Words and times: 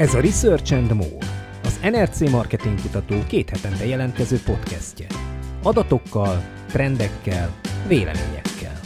Ez 0.00 0.14
a 0.14 0.20
Research 0.20 0.72
and 0.72 0.94
More, 0.94 1.26
az 1.64 1.78
NRC 1.82 2.30
Marketing 2.30 2.80
Kutató 2.80 3.14
két 3.28 3.50
hetente 3.50 3.86
jelentkező 3.86 4.38
podcastje. 4.44 5.06
Adatokkal, 5.62 6.42
trendekkel, 6.66 7.60
véleményekkel. 7.86 8.80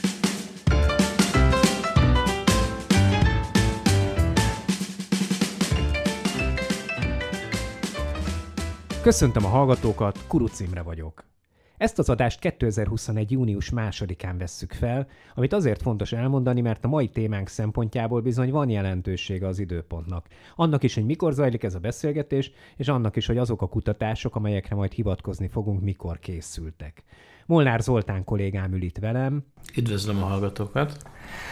Köszöntöm 9.03 9.45
a 9.45 9.49
hallgatókat, 9.49 10.19
Kuruc 10.27 10.61
Imre 10.61 10.83
vagyok. 10.83 11.34
Ezt 11.77 11.99
az 11.99 12.09
adást 12.09 12.39
2021. 12.39 13.31
június 13.31 13.71
másodikán 13.71 14.39
vesszük 14.39 14.73
fel, 14.73 15.07
amit 15.35 15.53
azért 15.53 15.83
fontos 15.83 16.13
elmondani, 16.13 16.61
mert 16.61 16.85
a 16.85 16.89
mai 16.89 17.09
témánk 17.09 17.49
szempontjából 17.49 18.21
bizony 18.21 18.51
van 18.51 18.71
jelentősége 18.71 19.47
az 19.47 19.59
időpontnak. 19.59 20.27
Annak 20.55 20.83
is, 20.83 20.95
hogy 20.95 21.05
mikor 21.05 21.33
zajlik 21.33 21.63
ez 21.63 21.75
a 21.75 21.79
beszélgetés, 21.79 22.53
és 22.77 22.89
annak 22.89 23.17
is, 23.17 23.27
hogy 23.27 23.39
azok 23.39 23.63
a 23.63 23.69
kutatások, 23.69 24.37
amelyekre 24.37 24.75
majd 24.75 24.93
hivatkozni 24.93 25.49
fogunk, 25.49 25.81
mikor 25.81 26.19
készültek. 26.19 27.05
Molnár 27.47 27.81
Zoltán 27.81 28.25
kollégám 28.25 28.73
ül 28.73 28.83
itt 28.83 28.99
velem. 28.99 29.45
Üdvözlöm 29.77 30.23
a 30.23 30.27
hallgatókat! 30.27 31.03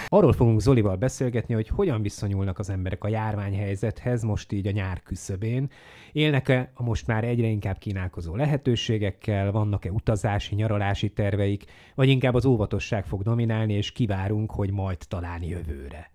Arról 0.09 0.33
fogunk 0.33 0.61
Zolival 0.61 0.97
beszélgetni, 0.97 1.55
hogy 1.55 1.69
hogyan 1.69 2.03
viszonyulnak 2.03 2.59
az 2.59 2.71
emberek 2.71 3.05
a 3.05 3.09
járványhelyzethez 3.09 4.23
most 4.23 4.53
így 4.53 4.67
a 4.67 4.71
nyár 4.71 5.03
küszöbén. 5.03 5.71
Élnek-e 6.13 6.71
a 6.75 6.83
most 6.83 7.07
már 7.07 7.25
egyre 7.25 7.47
inkább 7.47 7.79
kínálkozó 7.79 8.37
lehetőségekkel, 8.37 9.53
vannak-e 9.53 9.91
utazási, 9.91 10.55
nyaralási 10.55 11.09
terveik, 11.09 11.65
vagy 11.95 12.09
inkább 12.09 12.34
az 12.34 12.45
óvatosság 12.45 13.06
fog 13.06 13.23
dominálni, 13.23 13.73
és 13.73 13.93
kivárunk, 13.93 14.51
hogy 14.51 14.71
majd 14.71 14.99
talán 15.09 15.43
jövőre. 15.43 16.12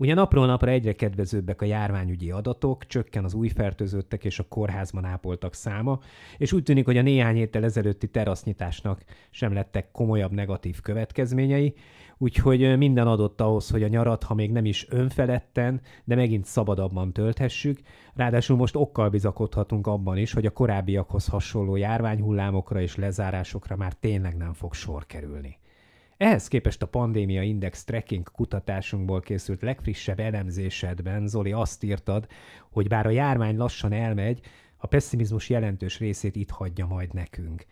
Ugye 0.00 0.14
napról 0.14 0.46
napra 0.46 0.70
egyre 0.70 0.92
kedvezőbbek 0.92 1.62
a 1.62 1.64
járványügyi 1.64 2.30
adatok, 2.30 2.86
csökken 2.86 3.24
az 3.24 3.34
új 3.34 3.48
fertőzöttek 3.48 4.24
és 4.24 4.38
a 4.38 4.48
kórházban 4.48 5.04
ápoltak 5.04 5.54
száma, 5.54 6.00
és 6.36 6.52
úgy 6.52 6.62
tűnik, 6.62 6.84
hogy 6.84 6.96
a 6.96 7.02
néhány 7.02 7.34
héttel 7.34 7.64
ezelőtti 7.64 8.08
terasznyitásnak 8.08 9.04
sem 9.30 9.52
lettek 9.52 9.90
komolyabb 9.90 10.32
negatív 10.32 10.80
következményei, 10.80 11.74
úgyhogy 12.18 12.78
minden 12.78 13.06
adott 13.06 13.40
ahhoz, 13.40 13.70
hogy 13.70 13.82
a 13.82 13.88
nyarat, 13.88 14.22
ha 14.22 14.34
még 14.34 14.52
nem 14.52 14.64
is 14.64 14.86
önfeledten, 14.90 15.80
de 16.04 16.14
megint 16.14 16.44
szabadabban 16.44 17.12
tölthessük. 17.12 17.80
Ráadásul 18.14 18.56
most 18.56 18.76
okkal 18.76 19.08
bizakodhatunk 19.08 19.86
abban 19.86 20.16
is, 20.16 20.32
hogy 20.32 20.46
a 20.46 20.50
korábbiakhoz 20.50 21.26
hasonló 21.26 21.76
járványhullámokra 21.76 22.80
és 22.80 22.96
lezárásokra 22.96 23.76
már 23.76 23.92
tényleg 23.92 24.36
nem 24.36 24.52
fog 24.52 24.74
sor 24.74 25.06
kerülni. 25.06 25.58
Ehhez 26.18 26.48
képest 26.48 26.82
a 26.82 26.86
Pandémia 26.86 27.42
Index 27.42 27.84
tracking 27.84 28.30
kutatásunkból 28.32 29.20
készült 29.20 29.62
legfrissebb 29.62 30.20
elemzésedben, 30.20 31.26
Zoli, 31.26 31.52
azt 31.52 31.82
írtad, 31.82 32.26
hogy 32.70 32.88
bár 32.88 33.06
a 33.06 33.10
járvány 33.10 33.56
lassan 33.56 33.92
elmegy, 33.92 34.40
a 34.76 34.86
pessimizmus 34.86 35.48
jelentős 35.48 35.98
részét 35.98 36.36
itt 36.36 36.50
hagyja 36.50 36.86
majd 36.86 37.14
nekünk. 37.14 37.64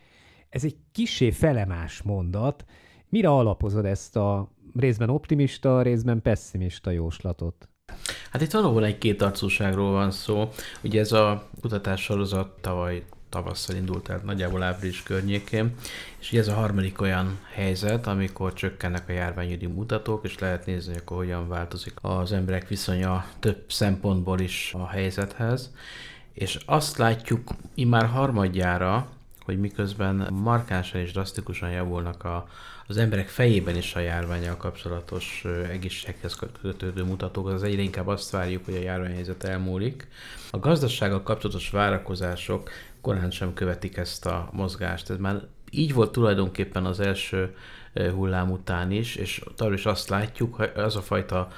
Ez 0.49 0.65
egy 0.65 0.77
kisé 0.93 1.31
felemás 1.31 2.03
mondat. 2.03 2.65
Mire 3.09 3.29
alapozod 3.29 3.85
ezt 3.85 4.17
a 4.17 4.53
részben 4.75 5.11
optimista, 5.11 5.83
részben 5.83 6.23
pessimista 6.23 6.91
jóslatot? 6.91 7.69
Hát 8.31 8.43
itt 8.43 8.51
valóban 8.51 8.85
egy 8.85 8.99
kétarcúságról 8.99 9.93
van 9.93 10.11
szó. 10.11 10.49
Ugye 10.83 11.01
ez 11.01 11.13
a 11.13 11.49
kutatássorozat 11.61 12.61
tavaly 12.61 13.05
tavasszal 13.37 13.77
indult, 13.77 14.03
tehát 14.03 14.25
nagyjából 14.25 14.63
április 14.63 15.03
környékén, 15.03 15.75
és 16.19 16.33
ez 16.33 16.49
a 16.49 16.55
harmadik 16.55 17.01
olyan 17.01 17.39
helyzet, 17.53 18.07
amikor 18.07 18.53
csökkennek 18.53 19.09
a 19.09 19.13
járványügyi 19.13 19.67
mutatók, 19.67 20.25
és 20.25 20.39
lehet 20.39 20.67
nézni, 20.67 20.93
hogy 20.93 21.01
akkor 21.01 21.17
hogyan 21.17 21.49
változik 21.49 21.95
az 22.01 22.33
emberek 22.33 22.69
viszonya 22.69 23.27
több 23.39 23.65
szempontból 23.69 24.41
is 24.41 24.73
a 24.75 24.89
helyzethez. 24.89 25.73
És 26.33 26.59
azt 26.67 26.97
látjuk 26.97 27.51
immár 27.75 28.07
harmadjára, 28.07 29.09
hogy 29.45 29.61
miközben 29.61 30.33
markánsan 30.33 31.01
és 31.01 31.13
drasztikusan 31.13 31.71
javulnak 31.71 32.25
a, 32.25 32.49
az 32.87 32.97
emberek 32.97 33.29
fejében 33.29 33.77
is 33.77 33.95
a 33.95 34.01
járványal 34.01 34.57
kapcsolatos 34.57 35.45
egészséghez 35.71 36.35
kötődő 36.63 37.05
mutatók, 37.05 37.49
az 37.49 37.63
egyre 37.63 37.83
inkább 37.83 38.07
azt 38.07 38.31
várjuk, 38.31 38.65
hogy 38.65 38.75
a 38.75 38.81
járványhelyzet 38.81 39.45
elmúlik. 39.45 40.07
A 40.51 40.59
gazdasággal 40.59 41.23
kapcsolatos 41.23 41.71
várakozások 41.71 42.71
korán 43.07 43.31
sem 43.31 43.55
követik 43.55 43.97
ezt 43.97 44.27
a 44.27 44.49
mozgást. 44.53 45.11
Ez 45.11 45.17
már 45.17 45.41
így 45.71 45.95
volt 45.95 46.13
tulajdonképpen 46.13 46.85
az 46.85 47.01
első 47.01 47.57
hullám 47.95 48.51
után 48.51 48.91
is, 48.91 49.17
és 49.17 49.45
arról 49.57 49.75
is 49.75 49.87
azt 49.87 50.09
látjuk, 50.09 50.55
hogy 50.55 50.73
az 50.75 50.97
a 50.97 51.01
fajta 51.01 51.49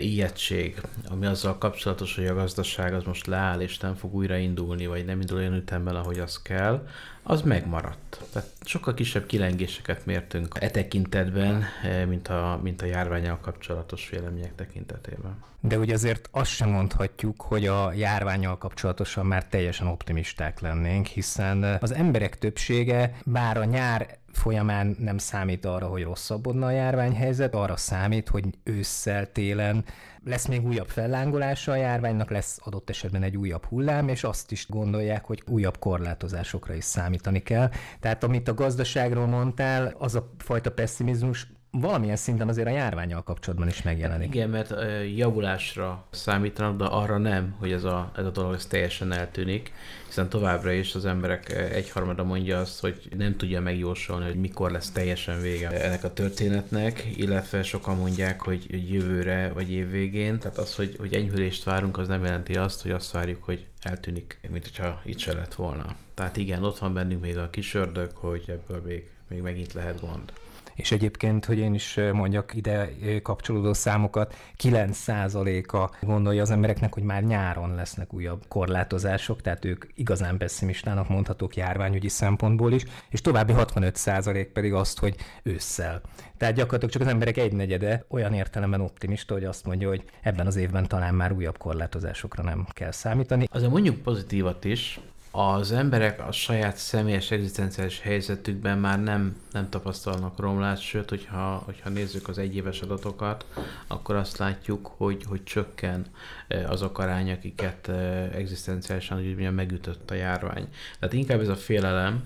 ijegység, 0.00 0.80
ami 1.08 1.26
azzal 1.26 1.58
kapcsolatos, 1.58 2.14
hogy 2.14 2.26
a 2.26 2.34
gazdaság 2.34 2.94
az 2.94 3.04
most 3.04 3.26
leáll, 3.26 3.60
és 3.60 3.78
nem 3.78 3.94
fog 3.94 4.14
újraindulni, 4.14 4.86
vagy 4.86 5.04
nem 5.04 5.20
indul 5.20 5.36
olyan 5.36 5.54
ütemben, 5.54 5.96
ahogy 5.96 6.18
az 6.18 6.42
kell, 6.42 6.86
az 7.22 7.42
megmaradt. 7.42 8.20
Tehát 8.32 8.48
sokkal 8.60 8.94
kisebb 8.94 9.26
kilengéseket 9.26 10.06
mértünk 10.06 10.56
e 10.60 10.70
tekintetben, 10.70 11.64
e, 11.82 12.04
mint 12.04 12.28
a, 12.28 12.60
mint 12.62 12.82
a 12.82 12.86
járványal 12.86 13.38
kapcsolatos 13.40 14.08
vélemények 14.10 14.54
tekintetében. 14.54 15.42
De 15.60 15.78
ugye 15.78 15.94
azért 15.94 16.28
azt 16.30 16.50
sem 16.50 16.68
mondhatjuk, 16.68 17.42
hogy 17.42 17.66
a 17.66 17.92
járványal 17.92 18.58
kapcsolatosan 18.58 19.26
már 19.26 19.46
teljesen 19.46 19.86
optimisták 19.86 20.60
lennénk, 20.60 21.06
hiszen 21.06 21.62
az 21.80 21.92
emberek 21.92 22.38
többsége, 22.38 23.18
bár 23.24 23.56
a 23.56 23.64
nyár 23.64 24.18
folyamán 24.36 24.96
nem 24.98 25.18
számít 25.18 25.64
arra, 25.64 25.86
hogy 25.86 26.02
rosszabbodna 26.02 26.66
a 26.66 26.70
járványhelyzet, 26.70 27.54
arra 27.54 27.76
számít, 27.76 28.28
hogy 28.28 28.44
ősszel, 28.62 29.32
télen 29.32 29.84
lesz 30.24 30.46
még 30.46 30.66
újabb 30.66 30.88
fellángolása 30.88 31.72
a 31.72 31.76
járványnak, 31.76 32.30
lesz 32.30 32.58
adott 32.64 32.90
esetben 32.90 33.22
egy 33.22 33.36
újabb 33.36 33.64
hullám, 33.64 34.08
és 34.08 34.24
azt 34.24 34.52
is 34.52 34.66
gondolják, 34.68 35.24
hogy 35.24 35.42
újabb 35.46 35.78
korlátozásokra 35.78 36.74
is 36.74 36.84
számítani 36.84 37.42
kell. 37.42 37.70
Tehát 38.00 38.24
amit 38.24 38.48
a 38.48 38.54
gazdaságról 38.54 39.26
mondtál, 39.26 39.94
az 39.98 40.14
a 40.14 40.30
fajta 40.38 40.70
pessimizmus 40.70 41.46
valamilyen 41.80 42.16
szinten 42.16 42.48
azért 42.48 42.66
a 42.66 42.70
járványal 42.70 43.22
kapcsolatban 43.22 43.68
is 43.68 43.82
megjelenik. 43.82 44.34
Igen, 44.34 44.50
mert 44.50 44.74
javulásra 45.16 46.04
számítanak, 46.10 46.76
de 46.76 46.84
arra 46.84 47.18
nem, 47.18 47.54
hogy 47.58 47.72
ez 47.72 47.84
a, 47.84 48.12
ez 48.16 48.24
a 48.24 48.30
dolog 48.30 48.54
ez 48.54 48.66
teljesen 48.66 49.12
eltűnik, 49.12 49.72
hiszen 50.06 50.28
továbbra 50.28 50.72
is 50.72 50.94
az 50.94 51.04
emberek 51.04 51.52
egyharmada 51.72 52.24
mondja 52.24 52.60
azt, 52.60 52.80
hogy 52.80 53.08
nem 53.16 53.36
tudja 53.36 53.60
megjósolni, 53.60 54.24
hogy 54.24 54.40
mikor 54.40 54.70
lesz 54.70 54.90
teljesen 54.90 55.40
vége 55.40 55.84
ennek 55.84 56.04
a 56.04 56.12
történetnek, 56.12 57.06
illetve 57.16 57.62
sokan 57.62 57.96
mondják, 57.96 58.40
hogy 58.40 58.90
jövőre 58.92 59.50
vagy 59.54 59.72
évvégén, 59.72 60.38
tehát 60.38 60.58
az, 60.58 60.74
hogy, 60.74 60.96
hogy 60.98 61.14
enyhülést 61.14 61.64
várunk, 61.64 61.98
az 61.98 62.08
nem 62.08 62.24
jelenti 62.24 62.54
azt, 62.54 62.82
hogy 62.82 62.90
azt 62.90 63.10
várjuk, 63.10 63.44
hogy 63.44 63.66
eltűnik, 63.82 64.38
mint 64.50 64.64
hogyha 64.64 65.00
itt 65.04 65.18
se 65.18 65.32
lett 65.32 65.54
volna. 65.54 65.96
Tehát 66.14 66.36
igen, 66.36 66.64
ott 66.64 66.78
van 66.78 66.94
bennünk 66.94 67.20
még 67.20 67.38
a 67.38 67.50
kis 67.50 67.74
ördög, 67.74 68.10
hogy 68.14 68.44
ebből 68.46 68.82
még, 68.86 69.10
még 69.28 69.40
megint 69.40 69.72
lehet 69.72 70.00
gond 70.00 70.32
és 70.74 70.92
egyébként, 70.92 71.44
hogy 71.44 71.58
én 71.58 71.74
is 71.74 71.98
mondjak 72.12 72.54
ide 72.54 72.88
kapcsolódó 73.22 73.72
számokat, 73.72 74.34
9%-a 74.62 76.06
gondolja 76.06 76.42
az 76.42 76.50
embereknek, 76.50 76.94
hogy 76.94 77.02
már 77.02 77.22
nyáron 77.22 77.74
lesznek 77.74 78.12
újabb 78.12 78.42
korlátozások, 78.48 79.42
tehát 79.42 79.64
ők 79.64 79.84
igazán 79.94 80.36
pessimistának 80.36 81.08
mondhatók 81.08 81.56
járványügyi 81.56 82.08
szempontból 82.08 82.72
is, 82.72 82.84
és 83.08 83.20
további 83.20 83.52
65% 83.56 84.48
pedig 84.52 84.72
azt, 84.72 84.98
hogy 84.98 85.16
ősszel. 85.42 86.00
Tehát 86.36 86.54
gyakorlatilag 86.54 86.92
csak 86.92 87.02
az 87.02 87.08
emberek 87.08 87.36
egynegyede 87.36 88.04
olyan 88.08 88.32
értelemben 88.32 88.80
optimista, 88.80 89.34
hogy 89.34 89.44
azt 89.44 89.66
mondja, 89.66 89.88
hogy 89.88 90.04
ebben 90.22 90.46
az 90.46 90.56
évben 90.56 90.86
talán 90.86 91.14
már 91.14 91.32
újabb 91.32 91.58
korlátozásokra 91.58 92.42
nem 92.42 92.66
kell 92.72 92.90
számítani. 92.90 93.48
Azért 93.50 93.70
mondjuk 93.70 93.96
pozitívat 93.96 94.64
is, 94.64 95.00
az 95.36 95.72
emberek 95.72 96.26
a 96.26 96.32
saját 96.32 96.76
személyes 96.76 97.30
egzisztenciális 97.30 98.00
helyzetükben 98.00 98.78
már 98.78 99.02
nem, 99.02 99.36
nem 99.52 99.68
tapasztalnak 99.68 100.38
romlást, 100.38 100.82
sőt, 100.82 101.08
hogyha, 101.08 101.62
hogyha 101.64 101.88
nézzük 101.88 102.28
az 102.28 102.38
egyéves 102.38 102.80
adatokat, 102.80 103.46
akkor 103.86 104.14
azt 104.14 104.36
látjuk, 104.36 104.90
hogy, 104.96 105.24
hogy 105.28 105.44
csökken 105.44 106.06
e, 106.48 106.68
azok 106.68 106.98
arány, 106.98 107.30
akiket 107.30 107.88
e, 107.88 107.92
egzisztenciálisan 108.34 109.18
úgy 109.18 109.52
megütött 109.52 110.10
a 110.10 110.14
járvány. 110.14 110.68
Tehát 110.98 111.14
inkább 111.14 111.40
ez 111.40 111.48
a 111.48 111.56
félelem, 111.56 112.24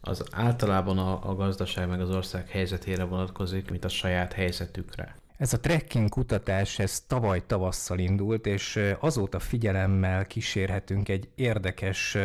az 0.00 0.24
általában 0.30 0.98
a, 0.98 1.30
a 1.30 1.34
gazdaság 1.34 1.88
meg 1.88 2.00
az 2.00 2.10
ország 2.10 2.48
helyzetére 2.48 3.04
vonatkozik, 3.04 3.70
mint 3.70 3.84
a 3.84 3.88
saját 3.88 4.32
helyzetükre. 4.32 5.16
Ez 5.36 5.52
a 5.52 5.60
trekking 5.60 6.08
kutatás, 6.08 6.78
ez 6.78 7.00
tavaly 7.00 7.42
tavasszal 7.46 7.98
indult, 7.98 8.46
és 8.46 8.76
e, 8.76 8.96
azóta 9.00 9.38
figyelemmel 9.38 10.26
kísérhetünk 10.26 11.08
egy 11.08 11.28
érdekes 11.34 12.16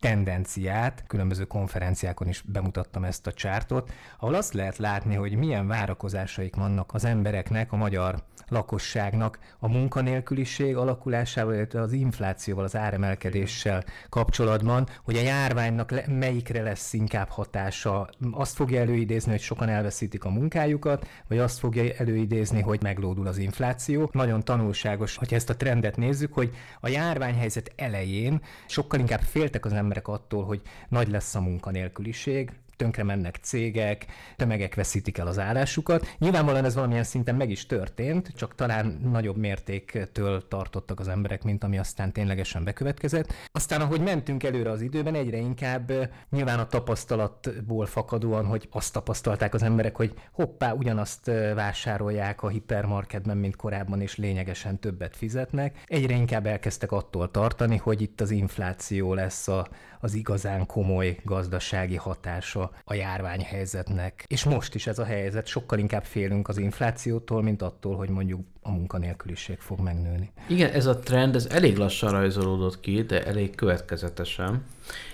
tendenciát, 0.00 1.04
különböző 1.06 1.44
konferenciákon 1.44 2.28
is 2.28 2.42
bemutattam 2.46 3.04
ezt 3.04 3.26
a 3.26 3.32
csártot, 3.32 3.92
ahol 4.18 4.34
azt 4.34 4.52
lehet 4.52 4.76
látni, 4.76 5.14
hogy 5.14 5.36
milyen 5.36 5.66
várakozásaik 5.66 6.56
vannak 6.56 6.94
az 6.94 7.04
embereknek, 7.04 7.72
a 7.72 7.76
magyar 7.76 8.22
lakosságnak 8.50 9.38
a 9.58 9.68
munkanélküliség 9.68 10.76
alakulásával, 10.76 11.54
illetve 11.54 11.80
az 11.80 11.92
inflációval, 11.92 12.64
az 12.64 12.76
áremelkedéssel 12.76 13.84
kapcsolatban, 14.08 14.88
hogy 15.04 15.16
a 15.16 15.20
járványnak 15.20 15.90
le, 15.90 16.04
melyikre 16.08 16.62
lesz 16.62 16.92
inkább 16.92 17.28
hatása. 17.28 18.08
Azt 18.32 18.54
fogja 18.54 18.80
előidézni, 18.80 19.30
hogy 19.30 19.40
sokan 19.40 19.68
elveszítik 19.68 20.24
a 20.24 20.30
munkájukat, 20.30 21.06
vagy 21.28 21.38
azt 21.38 21.58
fogja 21.58 21.92
előidézni, 21.98 22.60
hogy 22.60 22.82
meglódul 22.82 23.26
az 23.26 23.38
infláció. 23.38 24.10
Nagyon 24.12 24.44
tanulságos, 24.44 25.16
hogyha 25.16 25.36
ezt 25.36 25.50
a 25.50 25.56
trendet 25.56 25.96
nézzük, 25.96 26.32
hogy 26.32 26.50
a 26.80 26.88
járványhelyzet 26.88 27.72
elején 27.76 28.40
sokkal 28.66 29.00
inkább 29.00 29.20
féltek 29.20 29.64
az 29.64 29.72
emberek 29.72 29.89
attól, 30.08 30.44
hogy 30.44 30.62
nagy 30.88 31.08
lesz 31.08 31.34
a 31.34 31.40
munkanélküliség, 31.40 32.52
tönkre 32.80 33.02
mennek 33.02 33.38
cégek, 33.42 34.06
tömegek 34.36 34.74
veszítik 34.74 35.18
el 35.18 35.26
az 35.26 35.38
állásukat. 35.38 36.14
Nyilvánvalóan 36.18 36.64
ez 36.64 36.74
valamilyen 36.74 37.04
szinten 37.04 37.34
meg 37.34 37.50
is 37.50 37.66
történt, 37.66 38.32
csak 38.36 38.54
talán 38.54 39.00
nagyobb 39.12 39.36
mértéktől 39.36 40.48
tartottak 40.48 41.00
az 41.00 41.08
emberek, 41.08 41.42
mint 41.42 41.64
ami 41.64 41.78
aztán 41.78 42.12
ténylegesen 42.12 42.64
bekövetkezett. 42.64 43.32
Aztán, 43.52 43.80
ahogy 43.80 44.00
mentünk 44.00 44.44
előre 44.44 44.70
az 44.70 44.80
időben, 44.80 45.14
egyre 45.14 45.36
inkább 45.36 45.92
nyilván 46.30 46.58
a 46.58 46.66
tapasztalatból 46.66 47.86
fakadóan, 47.86 48.46
hogy 48.46 48.68
azt 48.70 48.92
tapasztalták 48.92 49.54
az 49.54 49.62
emberek, 49.62 49.96
hogy 49.96 50.14
hoppá, 50.32 50.72
ugyanazt 50.72 51.26
vásárolják 51.54 52.42
a 52.42 52.48
hipermarketben, 52.48 53.36
mint 53.36 53.56
korábban, 53.56 54.00
és 54.00 54.16
lényegesen 54.16 54.78
többet 54.78 55.16
fizetnek. 55.16 55.82
Egyre 55.86 56.14
inkább 56.14 56.46
elkezdtek 56.46 56.92
attól 56.92 57.30
tartani, 57.30 57.76
hogy 57.76 58.00
itt 58.00 58.20
az 58.20 58.30
infláció 58.30 59.14
lesz 59.14 59.48
a, 59.48 59.68
az 60.00 60.14
igazán 60.14 60.66
komoly 60.66 61.18
gazdasági 61.24 61.96
hatása 61.96 62.69
a 62.84 62.94
járványhelyzetnek. 62.94 64.24
És 64.28 64.44
most 64.44 64.74
is 64.74 64.86
ez 64.86 64.98
a 64.98 65.04
helyzet, 65.04 65.46
sokkal 65.46 65.78
inkább 65.78 66.04
félünk 66.04 66.48
az 66.48 66.58
inflációtól, 66.58 67.42
mint 67.42 67.62
attól, 67.62 67.96
hogy 67.96 68.08
mondjuk 68.08 68.40
a 68.62 68.70
munkanélküliség 68.70 69.58
fog 69.58 69.80
megnőni. 69.80 70.32
Igen, 70.48 70.70
ez 70.70 70.86
a 70.86 70.98
trend, 70.98 71.34
ez 71.34 71.46
elég 71.46 71.76
lassan 71.76 72.10
rajzolódott 72.10 72.80
ki, 72.80 73.02
de 73.02 73.24
elég 73.24 73.54
következetesen. 73.54 74.64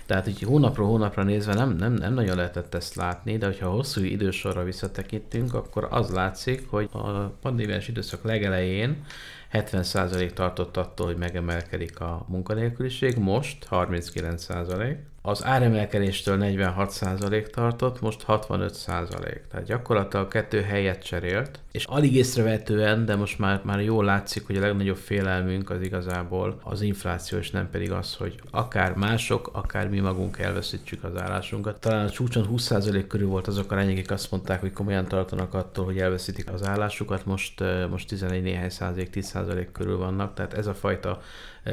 Tehát 0.06 0.26
így 0.26 0.40
hónapról 0.42 0.86
hónapra 0.86 1.22
nézve 1.22 1.54
nem, 1.54 1.76
nem, 1.76 1.92
nem 1.92 2.14
nagyon 2.14 2.36
lehetett 2.36 2.74
ezt 2.74 2.94
látni, 2.94 3.36
de 3.36 3.46
hogyha 3.46 3.70
hosszú 3.70 4.02
idősorra 4.02 4.64
visszatekintünk, 4.64 5.54
akkor 5.54 5.88
az 5.90 6.10
látszik, 6.10 6.68
hogy 6.68 6.88
a 6.92 6.98
pandémiás 7.40 7.88
időszak 7.88 8.24
legelején 8.24 9.04
70% 9.52 10.32
tartott 10.32 10.76
attól, 10.76 11.06
hogy 11.06 11.16
megemelkedik 11.16 12.00
a 12.00 12.24
munkanélküliség, 12.28 13.16
most 13.16 13.66
39%. 13.70 14.96
Az 15.28 15.44
áremelkedéstől 15.44 16.38
46% 16.40 17.46
tartott, 17.46 18.00
most 18.00 18.24
65%. 18.28 19.40
Tehát 19.50 19.66
gyakorlatilag 19.66 20.28
kettő 20.28 20.62
helyet 20.62 21.04
cserélt, 21.04 21.58
és 21.72 21.84
alig 21.84 22.14
észrevetően, 22.14 23.04
de 23.04 23.16
most 23.16 23.38
már, 23.38 23.60
már 23.64 23.80
jól 23.80 24.04
látszik, 24.04 24.46
hogy 24.46 24.56
a 24.56 24.60
legnagyobb 24.60 24.96
félelmünk 24.96 25.70
az 25.70 25.80
igazából 25.80 26.60
az 26.62 26.82
infláció, 26.82 27.38
és 27.38 27.50
nem 27.50 27.70
pedig 27.70 27.92
az, 27.92 28.14
hogy 28.14 28.40
akár 28.50 28.94
mások, 28.94 29.50
akár 29.52 29.88
mi 29.88 30.00
magunk 30.00 30.38
elveszítsük 30.38 31.04
az 31.04 31.20
állásunkat. 31.20 31.80
Talán 31.80 32.06
a 32.06 32.10
csúcson 32.10 32.48
20% 32.52 33.04
körül 33.08 33.28
volt 33.28 33.46
azok 33.46 33.72
a 33.72 33.76
akik 33.76 34.10
azt 34.10 34.30
mondták, 34.30 34.60
hogy 34.60 34.72
komolyan 34.72 35.04
tartanak 35.04 35.54
attól, 35.54 35.84
hogy 35.84 35.98
elveszítik 35.98 36.52
az 36.52 36.66
állásukat, 36.66 37.24
most, 37.24 37.62
most 37.90 38.08
11 38.08 38.42
néhány 38.42 38.70
százalék, 38.70 39.10
10 39.10 39.26
százalék 39.26 39.72
körül 39.72 39.96
vannak, 39.96 40.34
tehát 40.34 40.54
ez 40.54 40.66
a 40.66 40.74
fajta 40.74 41.20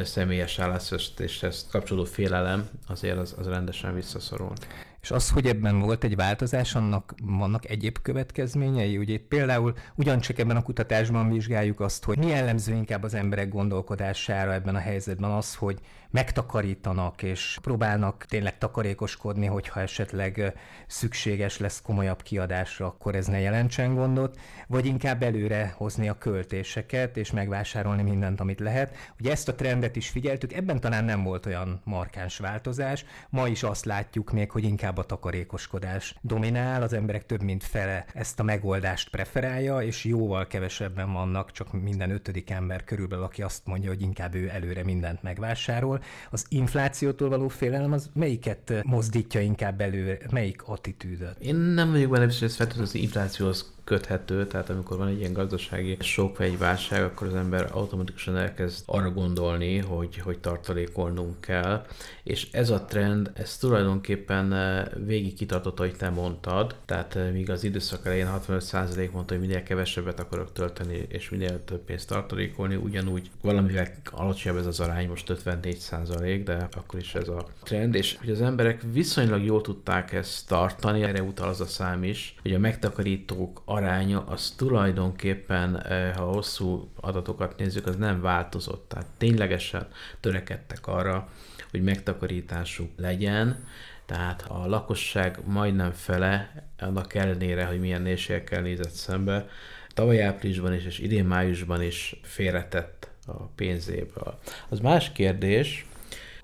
személyes 0.04 0.60
állásvesztéshez 0.60 1.68
kapcsolódó 1.72 2.06
félelem 2.06 2.69
azért 2.88 3.18
az, 3.18 3.36
az 3.38 3.48
rendesen 3.48 3.94
visszaszorul. 3.94 4.54
És 5.03 5.11
az, 5.11 5.29
hogy 5.29 5.47
ebben 5.47 5.79
volt 5.79 6.03
egy 6.03 6.15
változás, 6.15 6.75
annak 6.75 7.13
vannak 7.23 7.69
egyéb 7.69 7.97
következményei? 8.01 8.97
Ugye 8.97 9.13
itt 9.13 9.27
például 9.27 9.73
ugyancsak 9.95 10.39
ebben 10.39 10.55
a 10.55 10.61
kutatásban 10.61 11.31
vizsgáljuk 11.31 11.79
azt, 11.79 12.03
hogy 12.03 12.17
mi 12.17 12.27
jellemző 12.27 12.73
inkább 12.73 13.03
az 13.03 13.13
emberek 13.13 13.50
gondolkodására 13.50 14.53
ebben 14.53 14.75
a 14.75 14.79
helyzetben 14.79 15.31
az, 15.31 15.55
hogy 15.55 15.79
megtakarítanak 16.13 17.23
és 17.23 17.57
próbálnak 17.61 18.25
tényleg 18.25 18.57
takarékoskodni, 18.57 19.45
hogyha 19.45 19.79
esetleg 19.79 20.53
szükséges 20.88 21.57
lesz 21.57 21.81
komolyabb 21.81 22.21
kiadásra, 22.21 22.85
akkor 22.85 23.15
ez 23.15 23.27
ne 23.27 23.39
jelentsen 23.39 23.95
gondot, 23.95 24.39
vagy 24.67 24.85
inkább 24.85 25.23
előre 25.23 25.73
hozni 25.77 26.09
a 26.09 26.17
költéseket 26.17 27.17
és 27.17 27.31
megvásárolni 27.31 28.01
mindent, 28.01 28.39
amit 28.39 28.59
lehet. 28.59 28.95
Ugye 29.19 29.31
ezt 29.31 29.47
a 29.47 29.56
trendet 29.56 29.95
is 29.95 30.09
figyeltük, 30.09 30.53
ebben 30.53 30.79
talán 30.79 31.06
nem 31.06 31.23
volt 31.23 31.45
olyan 31.45 31.81
markáns 31.83 32.38
változás. 32.38 33.06
Ma 33.29 33.47
is 33.47 33.63
azt 33.63 33.85
látjuk 33.85 34.31
még, 34.31 34.51
hogy 34.51 34.63
inkább 34.63 34.93
a 34.98 35.04
takarékoskodás 35.04 36.16
dominál, 36.22 36.81
az 36.81 36.94
emberek 36.94 37.25
több 37.25 37.42
mint 37.42 37.63
fele 37.63 38.06
ezt 38.13 38.40
a 38.40 38.44
megoldást 38.44 39.10
preferálja, 39.10 39.81
és 39.81 40.04
jóval 40.06 40.48
kevesebben 40.48 41.13
vannak, 41.13 41.51
csak 41.51 41.81
minden 41.81 42.12
ötödik 42.12 42.50
ember 42.50 42.84
körülbelül, 42.84 43.24
aki 43.24 43.42
azt 43.42 43.66
mondja, 43.66 43.90
hogy 43.90 44.01
inkább 44.01 44.36
ő 44.36 44.50
előre 44.50 44.84
mindent 44.84 45.24
megvásárol. 45.24 46.01
Az 46.31 46.45
inflációtól 46.50 47.30
való 47.30 47.48
félelem 47.48 47.92
az 47.92 48.10
melyiket 48.13 48.74
mozdítja 48.84 49.42
inkább 49.42 49.81
elő, 49.81 50.19
melyik 50.31 50.63
attitűdöt? 50.63 51.40
Én 51.40 51.56
nem 51.56 51.92
vagyok 51.92 52.12
benne 52.12 52.25
biztos, 52.25 52.57
hogy 52.57 52.72
az 52.78 52.95
inflációhoz 52.95 53.74
köthető, 53.83 54.47
tehát 54.47 54.69
amikor 54.69 54.97
van 54.97 55.07
egy 55.07 55.19
ilyen 55.19 55.33
gazdasági 55.33 55.97
sok 56.00 56.38
vagy 56.38 56.47
egy 56.47 56.57
válság, 56.57 57.03
akkor 57.03 57.27
az 57.27 57.35
ember 57.35 57.69
automatikusan 57.71 58.38
elkezd 58.38 58.83
arra 58.85 59.12
gondolni, 59.12 59.77
hogy, 59.77 60.18
hogy 60.18 60.39
tartalékolnunk 60.39 61.41
kell, 61.41 61.85
és 62.24 62.47
ez 62.51 62.69
a 62.69 62.85
trend, 62.85 63.31
ez 63.33 63.57
tulajdonképpen 63.57 64.53
eh, 64.53 64.85
végig 65.06 65.33
kitartott, 65.33 65.80
ahogy 65.80 65.95
te 65.95 66.09
mondtad, 66.09 66.75
tehát 66.85 67.15
eh, 67.15 67.31
míg 67.31 67.50
az 67.50 67.63
időszak 67.63 68.06
elején 68.06 68.30
65% 68.47 69.12
mondta, 69.12 69.33
hogy 69.33 69.47
minél 69.47 69.63
kevesebbet 69.63 70.19
akarok 70.19 70.53
tölteni, 70.53 71.06
és 71.07 71.30
minél 71.30 71.63
több 71.63 71.81
pénzt 71.81 72.07
tartalékolni, 72.07 72.75
ugyanúgy 72.75 73.30
valamivel 73.41 73.88
alacsonyabb 74.12 74.57
ez 74.59 74.65
az 74.65 74.80
arány, 74.80 75.07
most 75.07 75.33
54%, 75.45 76.41
de 76.45 76.68
akkor 76.71 77.00
is 77.00 77.15
ez 77.15 77.27
a 77.27 77.47
trend, 77.63 77.95
és 77.95 78.18
hogy 78.19 78.30
az 78.30 78.41
emberek 78.41 78.81
viszonylag 78.91 79.44
jól 79.44 79.62
tudták 79.62 80.13
ezt 80.13 80.47
tartani, 80.47 81.03
erre 81.03 81.21
utal 81.21 81.47
az 81.47 81.62
a 81.62 81.65
szám 81.65 82.03
is, 82.03 82.35
hogy 82.41 82.53
a 82.53 82.59
megtakarítók 82.59 83.62
aránya 83.73 84.23
az 84.25 84.53
tulajdonképpen, 84.57 85.81
eh, 85.81 86.15
ha 86.15 86.23
hosszú 86.23 86.91
adatokat 86.95 87.57
nézzük, 87.57 87.87
az 87.87 87.95
nem 87.95 88.21
változott. 88.21 88.89
Tehát 88.89 89.07
ténylegesen 89.17 89.87
törekedtek 90.19 90.87
arra, 90.87 91.29
hogy 91.71 91.83
megtakarításuk 91.83 92.89
legyen, 92.97 93.65
tehát 94.05 94.45
a 94.47 94.67
lakosság 94.67 95.39
majdnem 95.45 95.91
fele, 95.91 96.63
annak 96.79 97.13
ellenére, 97.13 97.65
hogy 97.65 97.79
milyen 97.79 98.01
nézségekkel 98.01 98.61
nézett 98.61 98.91
szembe, 98.91 99.47
tavaly 99.93 100.23
áprilisban 100.23 100.73
is 100.73 100.85
és 100.85 100.99
idén 100.99 101.25
májusban 101.25 101.81
is 101.81 102.19
félretett 102.23 103.09
a 103.25 103.43
pénzéből. 103.55 104.39
Az 104.69 104.79
más 104.79 105.11
kérdés, 105.11 105.85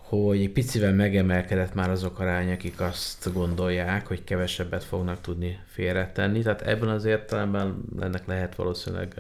hogy 0.10 0.50
picivel 0.50 0.94
megemelkedett 0.94 1.74
már 1.74 1.90
azok 1.90 2.20
arány, 2.20 2.52
akik 2.52 2.82
azt 2.82 3.34
gondolják, 3.34 4.08
hogy 4.08 4.24
kevesebbet 4.24 4.84
fognak 4.84 5.22
tudni 5.22 5.60
félretenni. 5.66 6.42
Tehát 6.42 6.62
ebben 6.62 6.90
az 6.90 7.06
értelemben 7.06 7.84
ennek 8.00 8.28
lehet 8.28 8.56
valószínűleg 8.56 9.14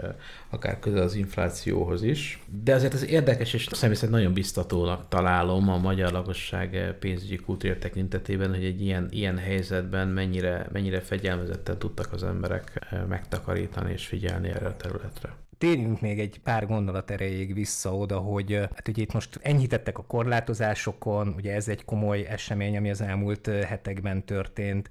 akár 0.49 0.79
közel 0.79 1.01
az 1.01 1.15
inflációhoz 1.15 2.03
is. 2.03 2.43
De 2.63 2.73
azért 2.73 2.93
ez 2.93 3.05
érdekes, 3.05 3.53
és 3.53 3.67
személy 3.71 3.97
nagyon 4.09 4.33
biztatónak 4.33 5.07
találom 5.09 5.69
a 5.69 5.77
magyar 5.77 6.11
lakosság 6.11 6.95
pénzügyi 6.99 7.35
kultúra 7.35 7.77
tekintetében, 7.77 8.49
hogy 8.49 8.63
egy 8.63 8.81
ilyen, 8.81 9.07
ilyen 9.11 9.37
helyzetben 9.37 10.07
mennyire, 10.07 10.67
mennyire 10.71 10.99
fegyelmezetten 10.99 11.77
tudtak 11.77 12.13
az 12.13 12.23
emberek 12.23 12.95
megtakarítani 13.09 13.91
és 13.91 14.05
figyelni 14.05 14.47
erre 14.47 14.67
a 14.67 14.77
területre 14.77 15.33
térjünk 15.59 16.01
még 16.01 16.19
egy 16.19 16.39
pár 16.43 16.67
gondolat 16.67 17.11
erejéig 17.11 17.53
vissza 17.53 17.95
oda, 17.95 18.17
hogy 18.17 18.53
hát 18.53 18.87
ugye 18.87 19.01
itt 19.01 19.13
most 19.13 19.39
enyhítettek 19.41 19.97
a 19.97 20.03
korlátozásokon, 20.03 21.33
ugye 21.37 21.53
ez 21.53 21.67
egy 21.67 21.85
komoly 21.85 22.25
esemény, 22.25 22.77
ami 22.77 22.89
az 22.89 23.01
elmúlt 23.01 23.47
hetekben 23.47 24.25
történt, 24.25 24.89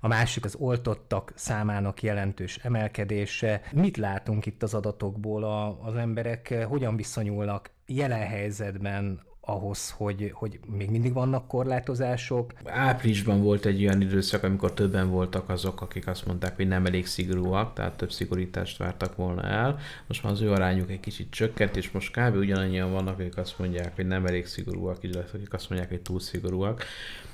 a 0.00 0.08
másik 0.08 0.44
az 0.44 0.56
oltottak 0.58 1.32
számának 1.34 2.02
jelentős 2.02 2.56
emelkedése. 2.56 3.60
Mit 3.72 3.96
látunk 3.96 4.46
itt 4.46 4.62
az 4.62 4.74
adatokból? 4.74 5.44
A, 5.44 5.84
az 5.84 5.94
emberek 5.94 6.64
hogyan 6.68 6.96
viszonyulnak 6.96 7.70
jelen 7.86 8.26
helyzetben 8.26 9.20
ahhoz, 9.48 9.90
hogy, 9.90 10.30
hogy 10.34 10.58
még 10.66 10.90
mindig 10.90 11.12
vannak 11.12 11.46
korlátozások. 11.46 12.52
Áprilisban 12.64 13.42
volt 13.42 13.64
egy 13.64 13.82
olyan 13.84 14.00
időszak, 14.00 14.42
amikor 14.42 14.72
többen 14.72 15.10
voltak 15.10 15.48
azok, 15.48 15.80
akik 15.80 16.06
azt 16.06 16.26
mondták, 16.26 16.56
hogy 16.56 16.68
nem 16.68 16.86
elég 16.86 17.06
szigorúak, 17.06 17.74
tehát 17.74 17.96
több 17.96 18.12
szigorítást 18.12 18.76
vártak 18.76 19.16
volna 19.16 19.42
el. 19.42 19.78
Most 20.06 20.22
már 20.22 20.32
az 20.32 20.40
ő 20.40 20.52
arányuk 20.52 20.90
egy 20.90 21.00
kicsit 21.00 21.30
csökkent, 21.30 21.76
és 21.76 21.90
most 21.90 22.12
kb. 22.12 22.36
ugyanannyian 22.36 22.92
vannak, 22.92 23.18
akik 23.18 23.36
azt 23.36 23.58
mondják, 23.58 23.94
hogy 23.94 24.06
nem 24.06 24.26
elég 24.26 24.46
szigorúak, 24.46 24.98
illetve 25.00 25.38
akik 25.38 25.52
azt 25.52 25.70
mondják, 25.70 25.90
hogy 25.90 26.00
túl 26.00 26.20
szigorúak. 26.20 26.84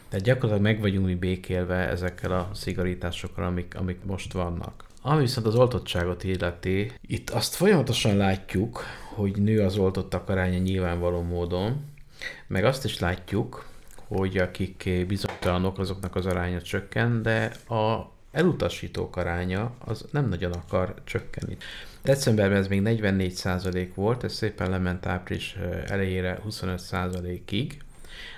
Tehát 0.08 0.24
gyakorlatilag 0.24 0.62
meg 0.62 0.80
vagyunk 0.80 1.06
mi 1.06 1.14
békélve 1.14 1.88
ezekkel 1.88 2.32
a 2.32 2.50
szigorításokkal, 2.52 3.44
amik, 3.44 3.74
amik 3.78 4.04
most 4.04 4.32
vannak. 4.32 4.84
Ami 5.02 5.20
viszont 5.20 5.46
az 5.46 5.54
oltottságot 5.54 6.24
illeti, 6.24 6.92
itt 7.00 7.30
azt 7.30 7.54
folyamatosan 7.54 8.16
látjuk, 8.16 8.82
hogy 9.14 9.42
nő 9.42 9.60
az 9.60 9.76
oltottak 9.76 10.28
aránya 10.28 10.58
nyilvánvaló 10.58 11.22
módon, 11.22 11.92
meg 12.46 12.64
azt 12.64 12.84
is 12.84 12.98
látjuk, 12.98 13.66
hogy 14.06 14.38
akik 14.38 15.06
bizonytalanok, 15.06 15.78
azoknak 15.78 16.16
az 16.16 16.26
aránya 16.26 16.62
csökken, 16.62 17.22
de 17.22 17.44
a 17.68 18.12
elutasítók 18.32 19.16
aránya 19.16 19.72
az 19.78 20.04
nem 20.10 20.28
nagyon 20.28 20.52
akar 20.52 20.94
csökkenni. 21.04 21.56
Decemberben 22.02 22.58
ez 22.58 22.68
még 22.68 22.82
44% 22.84 23.88
volt, 23.94 24.24
ez 24.24 24.32
szépen 24.32 24.70
lement 24.70 25.06
április 25.06 25.56
elejére 25.86 26.40
25%-ig, 26.48 27.82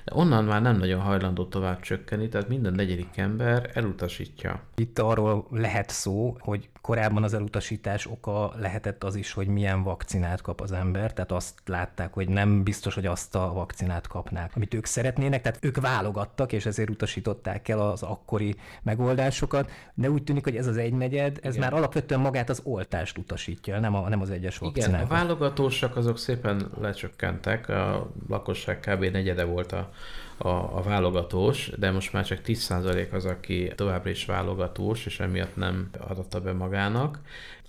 de 0.06 0.12
onnan 0.14 0.44
már 0.44 0.62
nem 0.62 0.76
nagyon 0.76 1.00
hajlandó 1.00 1.44
tovább 1.44 1.80
csökkenni, 1.80 2.28
tehát 2.28 2.48
minden 2.48 2.72
negyedik 2.72 3.16
ember 3.16 3.70
elutasítja. 3.75 4.60
Itt 4.76 4.98
arról 4.98 5.46
lehet 5.50 5.90
szó, 5.90 6.36
hogy 6.38 6.68
korábban 6.80 7.22
az 7.22 7.34
elutasítás 7.34 8.06
oka 8.06 8.52
lehetett 8.58 9.04
az 9.04 9.14
is, 9.14 9.32
hogy 9.32 9.46
milyen 9.46 9.82
vakcinát 9.82 10.40
kap 10.40 10.60
az 10.60 10.72
ember, 10.72 11.12
tehát 11.12 11.32
azt 11.32 11.54
látták, 11.64 12.12
hogy 12.12 12.28
nem 12.28 12.62
biztos, 12.62 12.94
hogy 12.94 13.06
azt 13.06 13.34
a 13.34 13.52
vakcinát 13.52 14.06
kapnák, 14.06 14.52
amit 14.54 14.75
ők 14.75 14.84
szeretnének, 14.84 15.42
tehát 15.42 15.64
ők 15.64 15.80
válogattak, 15.80 16.52
és 16.52 16.66
ezért 16.66 16.90
utasították 16.90 17.68
el 17.68 17.80
az 17.80 18.02
akkori 18.02 18.56
megoldásokat, 18.82 19.70
de 19.94 20.10
úgy 20.10 20.22
tűnik, 20.22 20.44
hogy 20.44 20.56
ez 20.56 20.66
az 20.66 20.76
egynegyed, 20.76 21.38
ez 21.42 21.54
Igen. 21.54 21.68
már 21.68 21.78
alapvetően 21.78 22.20
magát 22.20 22.48
az 22.48 22.60
oltást 22.64 23.18
utasítja, 23.18 23.80
nem, 23.80 23.94
a, 23.94 24.08
nem 24.08 24.20
az 24.20 24.30
egyes 24.30 24.58
vakcinákat. 24.58 25.06
Igen, 25.06 25.18
a 25.18 25.22
válogatósak 25.22 25.96
azok 25.96 26.18
szépen 26.18 26.70
lecsökkentek, 26.80 27.68
a 27.68 28.10
lakosság 28.28 28.80
kb. 28.80 29.04
negyede 29.04 29.44
volt 29.44 29.72
a 29.72 29.90
a, 30.36 30.48
a 30.48 30.82
válogatós, 30.82 31.70
de 31.76 31.90
most 31.90 32.12
már 32.12 32.24
csak 32.24 32.40
10% 32.46 33.10
az, 33.10 33.24
aki 33.24 33.72
továbbra 33.74 34.10
is 34.10 34.24
válogatós, 34.24 35.06
és 35.06 35.20
emiatt 35.20 35.56
nem 35.56 35.90
adatta 35.98 36.40
be 36.40 36.52
magának. 36.52 37.18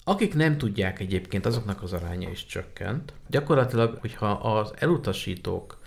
Akik 0.03 0.33
nem 0.35 0.57
tudják 0.57 0.99
egyébként, 0.99 1.45
azoknak 1.45 1.83
az 1.83 1.93
aránya 1.93 2.29
is 2.29 2.45
csökkent. 2.45 3.13
Gyakorlatilag, 3.29 3.97
hogyha 3.99 4.31
az 4.31 4.73
elutasítók 4.75 5.77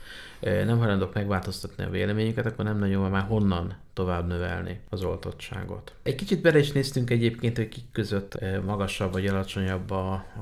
eh, 0.41 0.65
nem 0.65 0.79
hajlandók 0.79 1.15
megváltoztatni 1.15 1.85
a 1.85 1.91
véleményüket, 1.91 2.47
akkor 2.47 2.65
nem 2.65 2.79
nagyon 2.79 3.01
van 3.01 3.11
már 3.11 3.27
honnan 3.27 3.77
tovább 4.01 4.27
növelni 4.27 4.81
az 4.89 5.03
oltottságot. 5.03 5.95
Egy 6.03 6.15
kicsit 6.15 6.41
bele 6.41 6.59
is 6.59 6.73
néztünk 6.73 7.11
egyébként, 7.11 7.57
hogy 7.57 7.69
kik 7.69 7.85
között 7.93 8.35
eh, 8.35 8.61
magasabb 8.63 9.13
vagy 9.13 9.27
alacsonyabb 9.27 9.93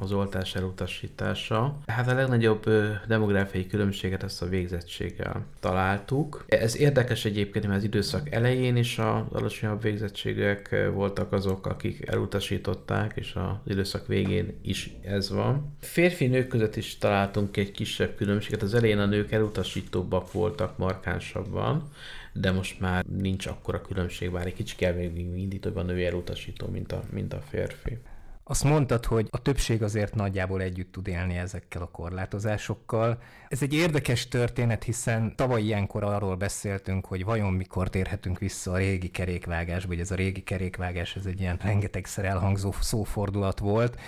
az 0.00 0.12
oltás 0.12 0.54
elutasítása. 0.54 1.78
Hát 1.86 2.08
a 2.08 2.14
legnagyobb 2.14 2.68
eh, 2.68 3.00
demográfiai 3.06 3.66
különbséget 3.66 4.22
ezt 4.22 4.42
a 4.42 4.48
végzettséggel 4.48 5.44
találtuk. 5.60 6.44
Ez 6.48 6.76
érdekes 6.76 7.24
egyébként, 7.24 7.66
mert 7.66 7.78
az 7.78 7.84
időszak 7.84 8.30
elején 8.30 8.76
is 8.76 8.98
az 8.98 9.22
alacsonyabb 9.32 9.82
végzettségek 9.82 10.72
eh, 10.72 10.90
voltak 10.92 11.32
azok, 11.32 11.66
akik 11.66 12.06
elutasították, 12.06 13.12
és 13.14 13.34
az 13.34 13.72
időszak 13.72 14.06
végén 14.06 14.58
is 14.62 14.90
ez 15.02 15.30
van. 15.30 15.76
Férfi-nők 15.80 16.48
között 16.48 16.76
is 16.76 16.98
találtunk 16.98 17.56
egy 17.56 17.70
kisebb 17.70 18.14
különbséget. 18.16 18.62
Az 18.62 18.74
elején 18.74 18.98
a 18.98 19.06
nők 19.06 19.32
elutasítóbbak 19.32 20.32
voltak 20.32 20.78
markánsabban, 20.78 21.90
de 22.32 22.52
most 22.52 22.80
már 22.80 23.04
nincs 23.04 23.46
akkora 23.48 23.80
különbség, 23.80 24.32
bár 24.32 24.46
egy 24.46 24.54
kicsit 24.54 24.76
kell 24.76 24.94
még 24.94 25.56
a 25.74 25.82
női 25.82 26.04
elutasító, 26.04 26.66
mint 26.66 26.92
a, 26.92 27.02
mint 27.10 27.32
a 27.32 27.40
férfi. 27.40 27.98
Azt 28.50 28.64
mondtad, 28.64 29.04
hogy 29.04 29.28
a 29.30 29.42
többség 29.42 29.82
azért 29.82 30.14
nagyjából 30.14 30.60
együtt 30.60 30.92
tud 30.92 31.08
élni 31.08 31.36
ezekkel 31.36 31.82
a 31.82 31.90
korlátozásokkal. 31.90 33.18
Ez 33.48 33.62
egy 33.62 33.74
érdekes 33.74 34.28
történet, 34.28 34.84
hiszen 34.84 35.36
tavaly 35.36 35.62
ilyenkor 35.62 36.04
arról 36.04 36.36
beszéltünk, 36.36 37.06
hogy 37.06 37.24
vajon 37.24 37.52
mikor 37.52 37.90
térhetünk 37.90 38.38
vissza 38.38 38.72
a 38.72 38.76
régi 38.76 39.10
kerékvágásba, 39.10 39.88
vagy 39.88 40.00
ez 40.00 40.10
a 40.10 40.14
régi 40.14 40.42
kerékvágás, 40.42 41.16
ez 41.16 41.26
egy 41.26 41.40
ilyen 41.40 41.58
rengetegszer 41.62 42.24
elhangzó 42.24 42.72
szófordulat 42.80 43.58
volt. 43.58 44.00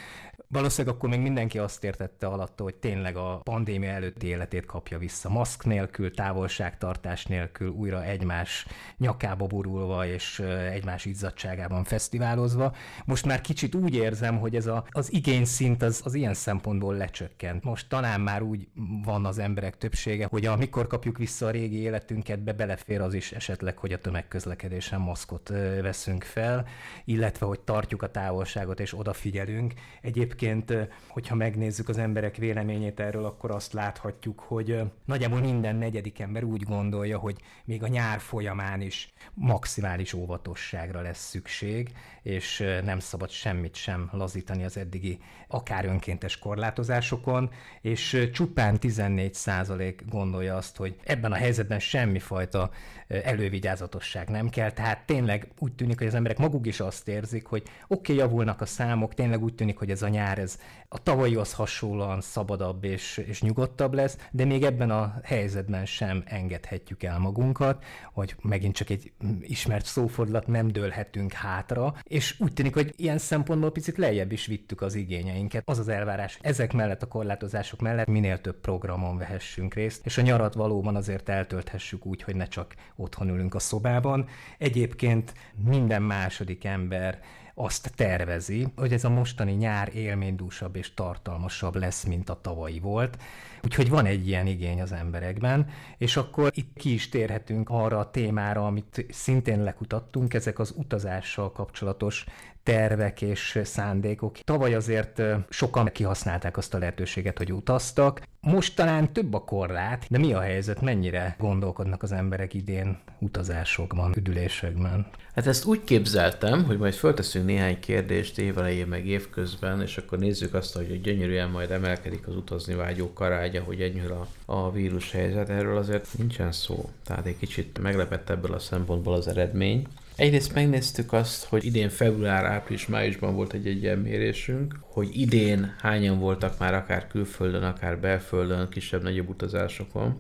Valószínűleg 0.53 0.97
akkor 0.97 1.09
még 1.09 1.21
mindenki 1.21 1.59
azt 1.59 1.85
értette 1.85 2.27
alatta, 2.27 2.63
hogy 2.63 2.75
tényleg 2.75 3.17
a 3.17 3.41
pandémia 3.45 3.91
előtti 3.91 4.27
életét 4.27 4.67
kapja 4.67 4.99
vissza. 4.99 5.29
Maszk 5.29 5.65
nélkül, 5.65 6.15
távolságtartás 6.15 7.27
nélkül, 7.27 7.69
újra 7.69 8.05
egymás 8.05 8.67
nyakába 8.97 9.47
burulva 9.47 10.07
és 10.07 10.39
egymás 10.73 11.05
izzadságában 11.05 11.85
fesztiválozva. 11.85 12.75
Most 13.05 13.27
már 13.27 13.41
kicsit 13.41 13.75
úgy 13.75 13.95
érzem, 13.95 14.39
hogy 14.39 14.57
ez 14.57 14.67
a, 14.67 14.85
az 14.91 15.13
igényszint 15.13 15.83
az, 15.83 16.01
az 16.05 16.15
ilyen 16.15 16.35
szempontból 16.35 16.95
lecsökkent. 16.95 17.65
Most 17.65 17.89
talán 17.89 18.21
már 18.21 18.43
úgy 18.43 18.69
van 19.05 19.25
az 19.27 19.39
emberek 19.39 19.79
többsége, 19.79 20.27
hogy 20.31 20.47
amikor 20.47 20.87
kapjuk 20.87 21.19
vissza 21.19 21.47
a 21.47 21.51
régi 21.51 21.81
életünket, 21.81 22.43
be 22.43 22.53
belefér 22.53 23.01
az 23.01 23.15
is 23.15 23.33
esetleg, 23.33 23.79
hogy 23.79 23.93
a 23.93 23.99
tömegközlekedésen 23.99 25.01
maszkot 25.01 25.49
veszünk 25.83 26.23
fel, 26.23 26.67
illetve 27.05 27.47
hogy 27.47 27.61
tartjuk 27.61 28.03
a 28.03 28.11
távolságot 28.11 28.81
és 28.81 28.99
odafigyelünk. 28.99 29.73
Egyébként 30.01 30.39
Egyébként, 30.43 30.89
hogyha 31.09 31.35
megnézzük 31.35 31.89
az 31.89 31.99
emberek 31.99 32.37
véleményét 32.37 33.01
erről, 33.01 33.25
akkor 33.25 33.51
azt 33.51 33.73
láthatjuk, 33.73 34.41
hogy 34.41 34.81
nagyjából 35.05 35.41
minden 35.41 35.77
negyedik 35.77 36.19
ember 36.19 36.45
úgy 36.45 36.63
gondolja, 36.63 37.19
hogy 37.19 37.37
még 37.65 37.83
a 37.83 37.89
nyár 37.89 38.21
folyamán 38.21 38.81
is 38.81 39.13
maximális 39.35 40.13
óvatosságra 40.13 41.01
lesz 41.01 41.29
szükség, 41.29 41.93
és 42.23 42.65
nem 42.85 42.99
szabad 42.99 43.31
semmit 43.31 43.75
sem 43.75 44.09
lazítani 44.13 44.65
az 44.65 44.77
eddigi 44.77 45.19
akár 45.49 45.85
önkéntes 45.85 46.39
korlátozásokon, 46.39 47.51
és 47.81 48.29
csupán 48.33 48.81
14 48.81 49.35
százalék 49.35 50.03
gondolja 50.09 50.57
azt, 50.57 50.77
hogy 50.77 50.97
ebben 51.05 51.33
a 51.33 51.37
helyzetben 51.37 51.79
semmifajta 51.79 52.71
elővigyázatosság 53.07 54.29
nem 54.29 54.49
kell, 54.49 54.71
tehát 54.71 55.07
tényleg 55.07 55.49
úgy 55.59 55.73
tűnik, 55.73 55.99
hogy 55.99 56.07
az 56.07 56.15
emberek 56.15 56.39
maguk 56.39 56.67
is 56.67 56.81
azt 56.81 57.09
érzik, 57.09 57.47
hogy 57.47 57.63
oké, 57.63 58.13
okay, 58.13 58.17
javulnak 58.17 58.61
a 58.61 58.67
számok, 58.67 59.15
tényleg 59.15 59.43
úgy 59.43 59.55
tűnik, 59.55 59.79
hogy 59.79 59.91
ez 59.91 60.03
a 60.03 60.09
nyár 60.09 60.30
ez 60.39 60.59
a 60.93 61.03
tavalyihoz 61.03 61.53
hasonlóan 61.53 62.21
szabadabb 62.21 62.85
és, 62.85 63.17
és 63.17 63.43
nyugodtabb 63.43 63.95
lesz, 63.95 64.17
de 64.31 64.45
még 64.45 64.63
ebben 64.63 64.91
a 64.91 65.15
helyzetben 65.23 65.87
sem 65.87 66.23
engedhetjük 66.27 67.03
el 67.03 67.19
magunkat, 67.19 67.85
hogy 68.13 68.37
megint 68.43 68.75
csak 68.75 68.91
egy 68.91 69.13
ismert 69.41 69.85
szófordulat, 69.85 70.47
nem 70.47 70.69
dőlhetünk 70.69 71.33
hátra, 71.33 71.95
és 72.03 72.41
úgy 72.41 72.53
tűnik, 72.53 72.75
hogy 72.75 72.93
ilyen 72.97 73.19
szempontból 73.19 73.73
picit 73.73 73.97
lejjebb 73.97 74.33
is 74.33 74.47
vittük 74.47 74.81
az 74.81 74.95
igényeinket. 74.95 75.63
Az 75.69 75.79
az 75.79 75.89
elvárás, 75.89 76.39
ezek 76.43 76.73
mellett 76.73 77.03
a 77.03 77.07
korlátozások 77.07 77.81
mellett 77.81 78.07
minél 78.07 78.41
több 78.41 78.61
programon 78.61 79.19
vehessünk 79.19 79.75
részt, 79.75 80.07
és 80.07 80.19
a 80.19 80.23
nyarat 80.23 80.55
valóban 80.55 80.97
azért 80.97 81.29
eltölthessük 81.29 82.07
úgy, 82.07 82.23
hogy 82.23 82.37
ne 82.37 82.47
csak 82.47 82.75
otthon 82.97 83.29
ülünk 83.29 83.55
a 83.55 83.59
szobában. 83.59 84.29
Egyébként 84.59 85.33
minden 85.65 86.03
második 86.03 86.65
ember 86.65 87.21
azt 87.65 87.93
tervezi, 87.97 88.67
hogy 88.77 88.93
ez 88.93 89.05
a 89.05 89.11
mostani 89.11 89.53
nyár 89.53 89.95
élménydúsabb 89.95 90.77
és 90.77 90.95
tartalmasabb 90.95 91.77
lesz, 91.77 92.05
mint 92.05 92.31
a 92.31 92.41
tavalyi 92.41 92.79
volt. 92.79 93.19
Úgyhogy 93.65 93.89
van 93.89 94.07
egy 94.07 94.29
ilyen 94.29 94.47
igény 94.47 94.81
az 94.81 94.93
emberekben, 94.93 95.67
és 95.99 96.17
akkor 96.17 96.51
itt 96.55 96.77
ki 96.77 96.93
is 96.93 97.09
térhetünk 97.09 97.71
arra 97.71 97.99
a 97.99 98.11
témára, 98.11 98.67
amit 98.67 99.07
szintén 99.11 99.63
lekutattunk, 99.63 100.35
ezek 100.35 100.59
az 100.59 100.75
utazással 100.77 101.53
kapcsolatos 101.53 102.25
tervek 102.63 103.23
és 103.23 103.59
szándékok. 103.65 104.39
Tavaly 104.39 104.75
azért 104.75 105.23
sokan 105.49 105.91
kihasználták 105.93 106.57
azt 106.57 106.75
a 106.75 106.79
lehetőséget, 106.79 107.39
hogy 107.39 107.53
utaztak. 107.53 108.23
Most 108.41 108.77
talán 108.77 109.13
több 109.13 109.35
a 109.35 109.45
korlát, 109.45 110.07
de 110.09 110.19
mi 110.19 110.33
a 110.33 110.41
helyzet, 110.41 110.81
mennyire 110.81 111.37
gondolkodnak 111.39 112.03
az 112.03 112.13
emberek 112.13 112.55
idén 112.55 112.99
utazásokban, 113.19 114.13
üdülésekben? 114.17 115.07
Hát 115.35 115.47
ezt 115.47 115.65
úgy 115.65 115.85
képzeltem, 115.85 116.65
hogy 116.65 116.79
majd 116.79 116.95
fölteszünk 116.95 117.47
néhány 117.47 117.81
kérdést 117.81 118.39
évelején 118.39 118.87
meg 118.87 119.07
évközben, 119.07 119.81
és 119.81 119.97
akkor 119.97 120.19
nézzük 120.19 120.55
azt, 120.55 120.75
hogy 120.75 121.01
gyönyörűen 121.01 121.51
majd 121.51 121.71
emelkedik 121.71 122.27
az 122.27 122.37
utazni 122.37 122.75
vágyók 122.75 123.15
karágya, 123.15 123.63
hogy 123.63 123.81
enyhül 123.81 124.13
a, 124.13 124.27
a 124.53 124.73
vírus 124.73 125.13
helyzet. 125.13 125.49
Erről 125.49 125.77
azért 125.77 126.19
nincsen 126.19 126.53
szó. 126.53 126.91
Tehát 127.05 127.27
egy 127.27 127.39
kicsit 127.39 127.79
meglepett 127.79 128.31
ebből 128.31 128.55
a 128.55 128.59
szempontból 128.59 129.15
az 129.15 129.29
eredmény. 129.29 129.87
Egyrészt 130.21 130.55
megnéztük 130.55 131.13
azt, 131.13 131.45
hogy 131.45 131.65
idén 131.65 131.89
február, 131.89 132.45
április, 132.45 132.87
májusban 132.87 133.35
volt 133.35 133.53
egy 133.53 133.67
ilyen 133.67 133.99
mérésünk, 133.99 134.75
hogy 134.81 135.09
idén 135.13 135.75
hányan 135.79 136.19
voltak 136.19 136.59
már 136.59 136.75
akár 136.75 137.07
külföldön, 137.07 137.63
akár 137.63 137.99
belföldön, 137.99 138.69
kisebb-nagyobb 138.69 139.29
utazásokon. 139.29 140.19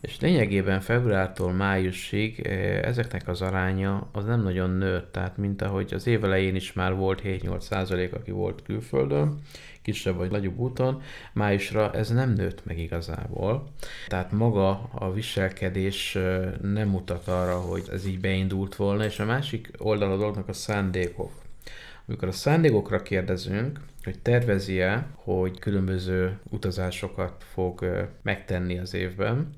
És 0.00 0.20
lényegében 0.20 0.80
februártól 0.80 1.52
májusig 1.52 2.40
eh, 2.40 2.82
ezeknek 2.82 3.28
az 3.28 3.42
aránya 3.42 4.08
az 4.12 4.24
nem 4.24 4.42
nagyon 4.42 4.70
nőtt, 4.70 5.12
tehát 5.12 5.36
mint 5.36 5.62
ahogy 5.62 5.94
az 5.94 6.06
év 6.06 6.24
elején 6.24 6.54
is 6.54 6.72
már 6.72 6.94
volt 6.94 7.22
7-8 7.24 7.60
százalék, 7.60 8.12
aki 8.12 8.30
volt 8.30 8.62
külföldön, 8.62 9.40
kisebb 9.82 10.16
vagy 10.16 10.30
nagyobb 10.30 10.58
úton, 10.58 11.02
májusra 11.32 11.92
ez 11.92 12.10
nem 12.10 12.32
nőtt 12.32 12.64
meg 12.64 12.78
igazából. 12.78 13.68
Tehát 14.06 14.32
maga 14.32 14.88
a 14.92 15.12
viselkedés 15.12 16.18
nem 16.62 16.88
mutat 16.88 17.28
arra, 17.28 17.60
hogy 17.60 17.84
ez 17.92 18.06
így 18.06 18.20
beindult 18.20 18.76
volna, 18.76 19.04
és 19.04 19.18
a 19.18 19.24
másik 19.24 19.70
oldal 19.78 20.12
a 20.12 20.16
dolognak 20.16 20.48
a 20.48 20.52
szándékok. 20.52 21.45
Amikor 22.08 22.28
a 22.28 22.32
szándékokra 22.32 23.02
kérdezünk, 23.02 23.80
hogy 24.04 24.18
tervezi-e, 24.18 25.06
hogy 25.14 25.58
különböző 25.58 26.38
utazásokat 26.50 27.44
fog 27.52 28.06
megtenni 28.22 28.78
az 28.78 28.94
évben, 28.94 29.50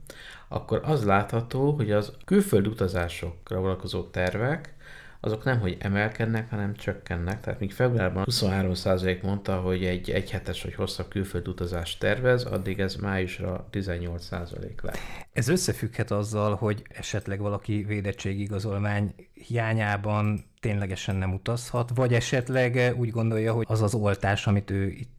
akkor 0.49 0.81
az 0.85 1.05
látható, 1.05 1.71
hogy 1.71 1.91
az 1.91 2.13
külföldi 2.25 2.69
utazásokra 2.69 3.61
vonatkozó 3.61 4.03
tervek, 4.03 4.75
azok 5.21 5.45
nem, 5.45 5.61
hogy 5.61 5.77
emelkednek, 5.81 6.51
hanem 6.51 6.75
csökkennek. 6.75 7.41
Tehát 7.41 7.61
míg 7.61 7.73
februárban 7.73 8.25
23% 8.31 9.23
mondta, 9.23 9.61
hogy 9.61 9.85
egy 9.85 10.11
egyhetes 10.11 10.63
vagy 10.63 10.75
hosszabb 10.75 11.09
külföldi 11.09 11.51
utazást 11.51 12.01
tervez, 12.01 12.45
addig 12.45 12.81
ez 12.81 12.95
májusra 12.95 13.69
18% 13.73 14.83
lett. 14.83 14.99
Ez 15.33 15.49
összefügghet 15.49 16.11
azzal, 16.11 16.55
hogy 16.55 16.83
esetleg 16.89 17.41
valaki 17.41 17.85
védettségigazolvány 17.89 19.15
hiányában 19.33 20.45
ténylegesen 20.61 21.17
nem 21.17 21.33
utazhat, 21.33 21.91
vagy 21.95 22.15
esetleg 22.15 22.95
úgy 22.99 23.11
gondolja, 23.11 23.53
hogy 23.53 23.67
az 23.69 23.83
az 23.83 23.95
oltás, 23.95 24.47
amit 24.47 24.71
ő 24.71 24.89
itt 24.89 25.17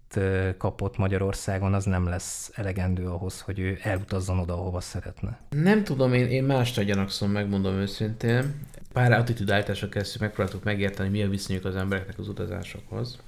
kapott 0.57 0.97
Magyarországon, 0.97 1.73
az 1.73 1.85
nem 1.85 2.07
lesz 2.07 2.51
elegendő 2.55 3.05
ahhoz, 3.05 3.41
hogy 3.41 3.59
ő 3.59 3.79
elutazzon 3.81 4.39
oda, 4.39 4.53
ahova 4.53 4.79
szeretne. 4.79 5.39
Nem 5.49 5.83
tudom, 5.83 6.13
én, 6.13 6.27
én 6.27 6.43
mást 6.43 6.83
gyanakszom, 6.83 7.31
megmondom 7.31 7.73
őszintén. 7.73 8.53
Pár 8.99 9.11
attitűdáltásra 9.11 9.89
kezdtük, 9.89 10.21
megpróbáltuk 10.21 10.63
megérteni, 10.63 11.09
mi 11.09 11.23
a 11.23 11.29
viszonyuk 11.29 11.65
az 11.65 11.75
embereknek 11.75 12.19
az 12.19 12.27
utazásokhoz. 12.27 13.19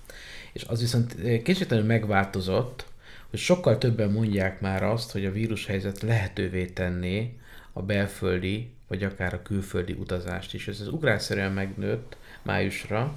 És 0.53 0.63
az 0.63 0.79
viszont 0.79 1.15
kicsit 1.43 1.87
megváltozott, 1.87 2.85
hogy 3.29 3.39
sokkal 3.39 3.77
többen 3.77 4.11
mondják 4.11 4.61
már 4.61 4.83
azt, 4.83 5.11
hogy 5.11 5.25
a 5.25 5.31
vírushelyzet 5.31 6.01
lehetővé 6.01 6.65
tenné 6.65 7.37
a 7.73 7.81
belföldi, 7.81 8.69
vagy 8.87 9.03
akár 9.03 9.33
a 9.33 9.41
külföldi 9.41 9.93
utazást 9.93 10.53
is. 10.53 10.67
Ez 10.67 10.79
az 10.79 10.87
ugrásszerűen 10.87 11.51
megnőtt 11.51 12.17
májusra, 12.41 13.15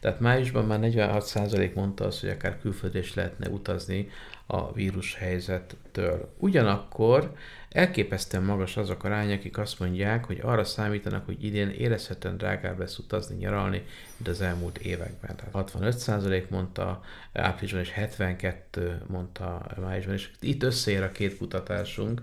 tehát 0.00 0.20
májusban 0.20 0.66
már 0.66 0.78
46% 0.82 1.74
mondta 1.74 2.04
azt, 2.04 2.20
hogy 2.20 2.30
akár 2.30 2.58
külföldre 2.60 2.98
is 2.98 3.14
lehetne 3.14 3.48
utazni 3.48 4.10
a 4.46 4.72
vírus 4.72 5.14
helyzettől. 5.14 6.34
Ugyanakkor 6.38 7.34
elképesztően 7.68 8.42
magas 8.42 8.76
azok 8.76 9.04
arány, 9.04 9.32
akik 9.32 9.58
azt 9.58 9.78
mondják, 9.78 10.24
hogy 10.24 10.40
arra 10.42 10.64
számítanak, 10.64 11.24
hogy 11.24 11.44
idén 11.44 11.68
érezhetően 11.68 12.36
drágább 12.36 12.78
lesz 12.78 12.98
utazni, 12.98 13.36
nyaralni, 13.36 13.82
mint 14.16 14.28
az 14.28 14.40
elmúlt 14.40 14.78
években. 14.78 15.36
Tehát 15.36 15.70
65% 15.72 16.48
mondta 16.48 17.02
áprilisban, 17.32 17.80
és 17.80 17.90
72 17.90 19.02
mondta 19.06 19.66
májusban, 19.80 20.14
és 20.14 20.30
itt 20.40 20.62
összeér 20.62 21.02
a 21.02 21.12
két 21.12 21.36
kutatásunk, 21.36 22.22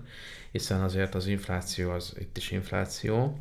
hiszen 0.50 0.80
azért 0.80 1.14
az 1.14 1.26
infláció 1.26 1.90
az 1.90 2.14
itt 2.18 2.36
is 2.36 2.50
infláció. 2.50 3.40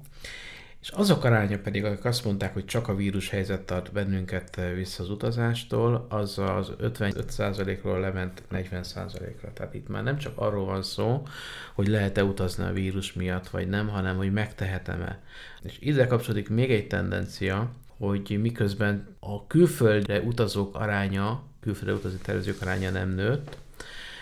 És 0.82 0.90
azok 0.90 1.24
aránya 1.24 1.60
pedig, 1.60 1.86
akik 1.86 2.06
azt 2.06 2.26
mondták, 2.26 2.54
hogy 2.54 2.66
csak 2.66 2.88
a 2.88 2.96
vírus 2.96 3.30
helyzet 3.30 3.62
tart 3.62 3.92
bennünket 3.92 4.62
vissza 4.76 5.04
az 5.04 5.10
utazástól, 5.10 6.06
az 6.10 6.38
az 6.38 6.72
55%-ról 6.82 8.00
lement 8.00 8.44
40%-ra. 8.52 9.54
Tehát 9.54 9.74
itt 9.74 9.88
már 9.88 10.04
nem 10.04 10.18
csak 10.18 10.38
arról 10.38 10.66
van 10.66 10.84
szó, 10.84 11.28
hogy 11.74 11.88
lehet-e 11.88 12.24
utazni 12.24 12.64
a 12.64 12.72
vírus 12.72 13.14
miatt, 13.14 13.48
vagy 13.48 13.68
nem, 13.68 13.88
hanem 13.88 14.18
hogy 14.18 14.34
megtehetem-e. 14.34 15.22
És 15.62 15.78
ide 15.80 16.08
kapcsolódik 16.08 16.50
még 16.50 16.72
egy 16.72 16.88
tendencia, 16.88 17.72
hogy 17.98 18.38
miközben 18.42 19.16
a 19.20 19.48
külföldre 19.48 20.20
utazók 20.20 20.76
aránya, 20.76 21.44
külföldre 21.62 21.94
utazni 21.96 22.20
tervezők 22.22 22.62
aránya 22.62 22.90
nem 22.90 23.10
nőtt, 23.10 23.58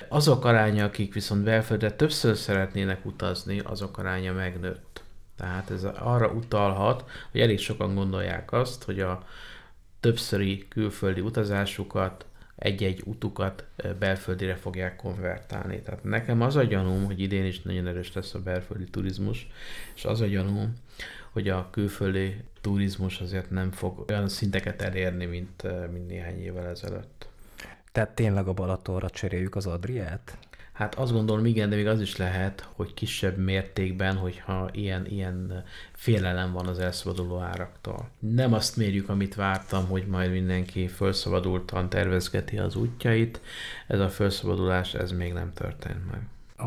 azok 0.09 0.45
aránya, 0.45 0.85
akik 0.85 1.13
viszont 1.13 1.43
belföldre 1.43 1.91
többször 1.91 2.37
szeretnének 2.37 3.05
utazni, 3.05 3.59
azok 3.59 3.97
aránya 3.97 4.33
megnőtt. 4.33 4.96
Tehát 5.37 5.69
ez 5.69 5.83
arra 5.83 6.27
utalhat, 6.27 7.09
hogy 7.31 7.41
elég 7.41 7.59
sokan 7.59 7.95
gondolják 7.95 8.51
azt, 8.51 8.83
hogy 8.83 8.99
a 8.99 9.25
többszöri 9.99 10.65
külföldi 10.67 11.21
utazásukat, 11.21 12.25
egy-egy 12.55 13.01
utukat 13.05 13.63
belföldire 13.99 14.55
fogják 14.55 14.95
konvertálni. 14.95 15.81
Tehát 15.81 16.03
nekem 16.03 16.41
az 16.41 16.55
a 16.55 16.63
gyanúm, 16.63 17.05
hogy 17.05 17.19
idén 17.19 17.45
is 17.45 17.61
nagyon 17.61 17.87
erős 17.87 18.13
lesz 18.13 18.33
a 18.33 18.39
belföldi 18.39 18.89
turizmus, 18.89 19.47
és 19.95 20.05
az 20.05 20.21
a 20.21 20.25
gyanúm, 20.25 20.73
hogy 21.31 21.49
a 21.49 21.67
külföldi 21.71 22.43
turizmus 22.61 23.21
azért 23.21 23.49
nem 23.49 23.71
fog 23.71 24.05
olyan 24.09 24.29
szinteket 24.29 24.81
elérni, 24.81 25.25
mint, 25.25 25.63
mint 25.91 26.07
néhány 26.07 26.41
évvel 26.41 26.67
ezelőtt. 26.67 27.27
Tehát 27.91 28.15
tényleg 28.15 28.47
a 28.47 28.53
Balatonra 28.53 29.09
cseréljük 29.09 29.55
az 29.55 29.65
Adriát? 29.65 30.37
Hát 30.77 30.95
azt 30.95 31.11
gondolom, 31.11 31.45
igen, 31.45 31.69
de 31.69 31.75
még 31.75 31.87
az 31.87 32.01
is 32.01 32.17
lehet, 32.17 32.69
hogy 32.75 32.93
kisebb 32.93 33.37
mértékben, 33.37 34.15
hogyha 34.15 34.69
ilyen, 34.71 35.05
ilyen 35.05 35.63
félelem 35.93 36.51
van 36.51 36.67
az 36.67 36.79
elszabaduló 36.79 37.39
áraktól. 37.39 38.09
Nem 38.19 38.53
azt 38.53 38.77
mérjük, 38.77 39.09
amit 39.09 39.35
vártam, 39.35 39.87
hogy 39.87 40.05
majd 40.07 40.31
mindenki 40.31 40.87
felszabadultan 40.87 41.89
tervezgeti 41.89 42.57
az 42.57 42.75
útjait. 42.75 43.41
Ez 43.87 43.99
a 43.99 44.09
felszabadulás, 44.09 44.93
ez 44.93 45.11
még 45.11 45.33
nem 45.33 45.53
történt 45.53 46.11
meg. 46.11 46.21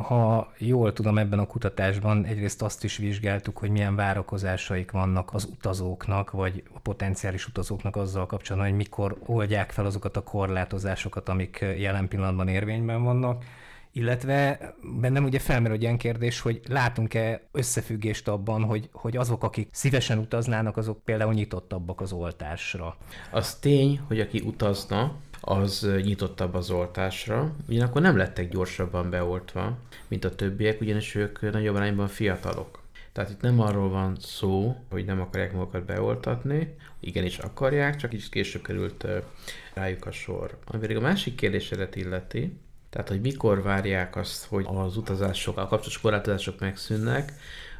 Ha 0.06 0.52
jól 0.58 0.92
tudom, 0.92 1.18
ebben 1.18 1.38
a 1.38 1.46
kutatásban 1.46 2.24
egyrészt 2.24 2.62
azt 2.62 2.84
is 2.84 2.96
vizsgáltuk, 2.96 3.58
hogy 3.58 3.70
milyen 3.70 3.96
várakozásaik 3.96 4.90
vannak 4.90 5.34
az 5.34 5.44
utazóknak, 5.44 6.30
vagy 6.30 6.62
a 6.74 6.78
potenciális 6.78 7.46
utazóknak 7.46 7.96
azzal 7.96 8.26
kapcsolatban, 8.26 8.70
hogy 8.70 8.78
mikor 8.78 9.16
oldják 9.26 9.70
fel 9.70 9.86
azokat 9.86 10.16
a 10.16 10.22
korlátozásokat, 10.22 11.28
amik 11.28 11.64
jelen 11.78 12.08
pillanatban 12.08 12.48
érvényben 12.48 13.02
vannak 13.02 13.44
illetve 13.92 14.74
bennem 15.00 15.24
ugye 15.24 15.38
felmerül 15.38 15.76
egy 15.76 15.82
ilyen 15.82 15.98
kérdés, 15.98 16.40
hogy 16.40 16.60
látunk-e 16.68 17.42
összefüggést 17.52 18.28
abban, 18.28 18.64
hogy, 18.64 18.88
hogy 18.92 19.16
azok, 19.16 19.44
akik 19.44 19.68
szívesen 19.72 20.18
utaznának, 20.18 20.76
azok 20.76 21.04
például 21.04 21.32
nyitottabbak 21.32 22.00
az 22.00 22.12
oltásra. 22.12 22.96
Az 23.30 23.54
tény, 23.54 24.00
hogy 24.06 24.20
aki 24.20 24.40
utazna, 24.40 25.16
az 25.40 25.88
nyitottabb 26.02 26.54
az 26.54 26.70
oltásra, 26.70 27.54
ugyanakkor 27.68 28.02
nem 28.02 28.16
lettek 28.16 28.48
gyorsabban 28.48 29.10
beoltva, 29.10 29.78
mint 30.08 30.24
a 30.24 30.34
többiek, 30.34 30.80
ugyanis 30.80 31.14
ők 31.14 31.52
nagyobb 31.52 31.74
arányban 31.74 32.08
fiatalok. 32.08 32.78
Tehát 33.12 33.30
itt 33.30 33.40
nem 33.40 33.60
arról 33.60 33.88
van 33.88 34.16
szó, 34.20 34.76
hogy 34.90 35.04
nem 35.04 35.20
akarják 35.20 35.52
magukat 35.52 35.84
beoltatni, 35.84 36.74
igenis 37.00 37.38
akarják, 37.38 37.96
csak 37.96 38.12
is 38.12 38.28
később 38.28 38.62
került 38.62 39.06
rájuk 39.74 40.06
a 40.06 40.10
sor. 40.10 40.58
Ami 40.64 40.80
pedig 40.80 40.96
a 40.96 41.00
másik 41.00 41.34
kérdésedet 41.34 41.96
illeti, 41.96 42.58
tehát, 42.90 43.08
hogy 43.08 43.20
mikor 43.20 43.62
várják 43.62 44.16
azt, 44.16 44.44
hogy 44.44 44.66
az 44.68 44.96
utazásokkal 44.96 45.66
kapcsolatos 45.66 46.00
korlátozások 46.00 46.60
megszűnnek. 46.60 47.32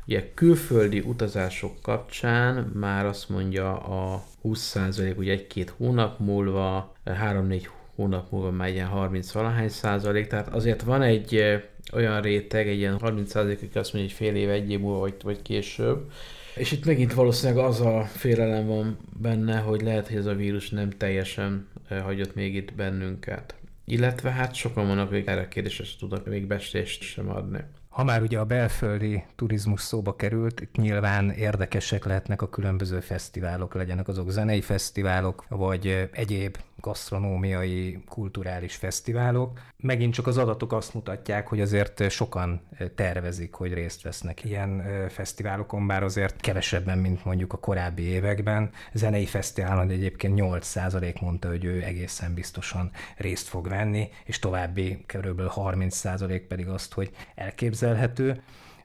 Ugye 0.07 0.31
külföldi 0.35 1.01
utazások 1.01 1.83
kapcsán 1.83 2.55
már 2.75 3.07
azt 3.07 3.29
mondja 3.29 3.79
a 3.79 4.25
20% 4.45 5.17
ugye 5.17 5.33
egy-két 5.33 5.75
hónap 5.77 6.19
múlva, 6.19 6.93
3-4 7.07 7.67
hónap 7.95 8.31
múlva 8.31 8.51
már 8.51 8.69
ilyen 8.69 8.87
30 8.87 9.33
valahány 9.33 9.69
százalék, 9.69 10.27
tehát 10.27 10.49
azért 10.49 10.83
van 10.83 11.03
egy 11.03 11.61
olyan 11.93 12.21
réteg, 12.21 12.69
egy 12.69 12.79
ilyen 12.79 12.99
30 12.99 13.31
százalék, 13.31 13.63
aki 13.63 13.79
azt 13.79 13.93
mondja, 13.93 14.11
hogy 14.11 14.27
fél 14.27 14.37
év, 14.37 14.51
egy 14.51 14.71
év 14.71 14.81
múlva, 14.81 14.99
vagy, 14.99 15.15
vagy 15.23 15.43
később. 15.43 16.11
És 16.55 16.73
itt 16.73 16.85
megint 16.85 17.15
valószínűleg 17.15 17.65
az 17.65 17.81
a 17.81 18.03
félelem 18.03 18.67
van 18.67 18.99
benne, 19.21 19.59
hogy 19.59 19.81
lehet, 19.81 20.09
hogy 20.09 20.17
ez 20.17 20.27
a 20.27 20.35
vírus 20.35 20.71
nem 20.71 20.91
teljesen 20.91 21.69
hagyott 22.03 22.35
még 22.35 22.55
itt 22.55 22.75
bennünket. 22.75 23.55
Illetve 23.91 24.31
hát 24.31 24.55
sokan 24.55 24.87
vannak, 24.87 25.11
akik 25.11 25.27
erre 25.27 25.41
a 25.41 25.49
kérdésre 25.49 25.85
tudnak 25.99 26.27
még 26.27 26.47
bestést 26.47 27.03
sem 27.03 27.29
adni. 27.29 27.65
Ha 28.01 28.07
már 28.07 28.23
ugye 28.23 28.39
a 28.39 28.45
belföldi 28.45 29.25
turizmus 29.37 29.81
szóba 29.81 30.17
került, 30.17 30.69
nyilván 30.77 31.31
érdekesek 31.31 32.05
lehetnek 32.05 32.43
a 32.43 32.49
különböző 32.49 33.01
fesztiválok, 33.01 33.75
legyenek 33.75 34.09
azok 34.09 34.31
zenei 34.31 34.61
fesztiválok, 34.61 35.45
vagy 35.49 36.09
egyéb 36.13 36.57
gasztronómiai, 36.77 38.03
kulturális 38.09 38.77
fesztiválok. 38.77 39.61
Megint 39.77 40.15
csak 40.15 40.27
az 40.27 40.39
adatok 40.39 40.73
azt 40.73 40.95
mutatják, 40.95 41.49
hogy 41.49 41.61
azért 41.61 42.11
sokan 42.11 42.61
tervezik, 42.95 43.55
hogy 43.55 43.73
részt 43.73 44.03
vesznek 44.03 44.45
ilyen 44.45 44.83
fesztiválokon, 45.09 45.87
bár 45.87 46.03
azért 46.03 46.41
kevesebben, 46.41 46.99
mint 46.99 47.25
mondjuk 47.25 47.53
a 47.53 47.59
korábbi 47.59 48.03
években. 48.03 48.71
Zenei 48.93 49.27
fesztiválon 49.27 49.91
egyébként 49.91 50.41
8% 50.43 51.21
mondta, 51.21 51.49
hogy 51.49 51.65
ő 51.65 51.83
egészen 51.83 52.35
biztosan 52.35 52.91
részt 53.17 53.49
fog 53.49 53.69
venni, 53.69 54.09
és 54.25 54.39
további 54.39 55.05
kb. 55.07 55.41
30% 55.55 56.43
pedig 56.49 56.69
azt, 56.69 56.93
hogy 56.93 57.11
elképzelhető. 57.91 58.43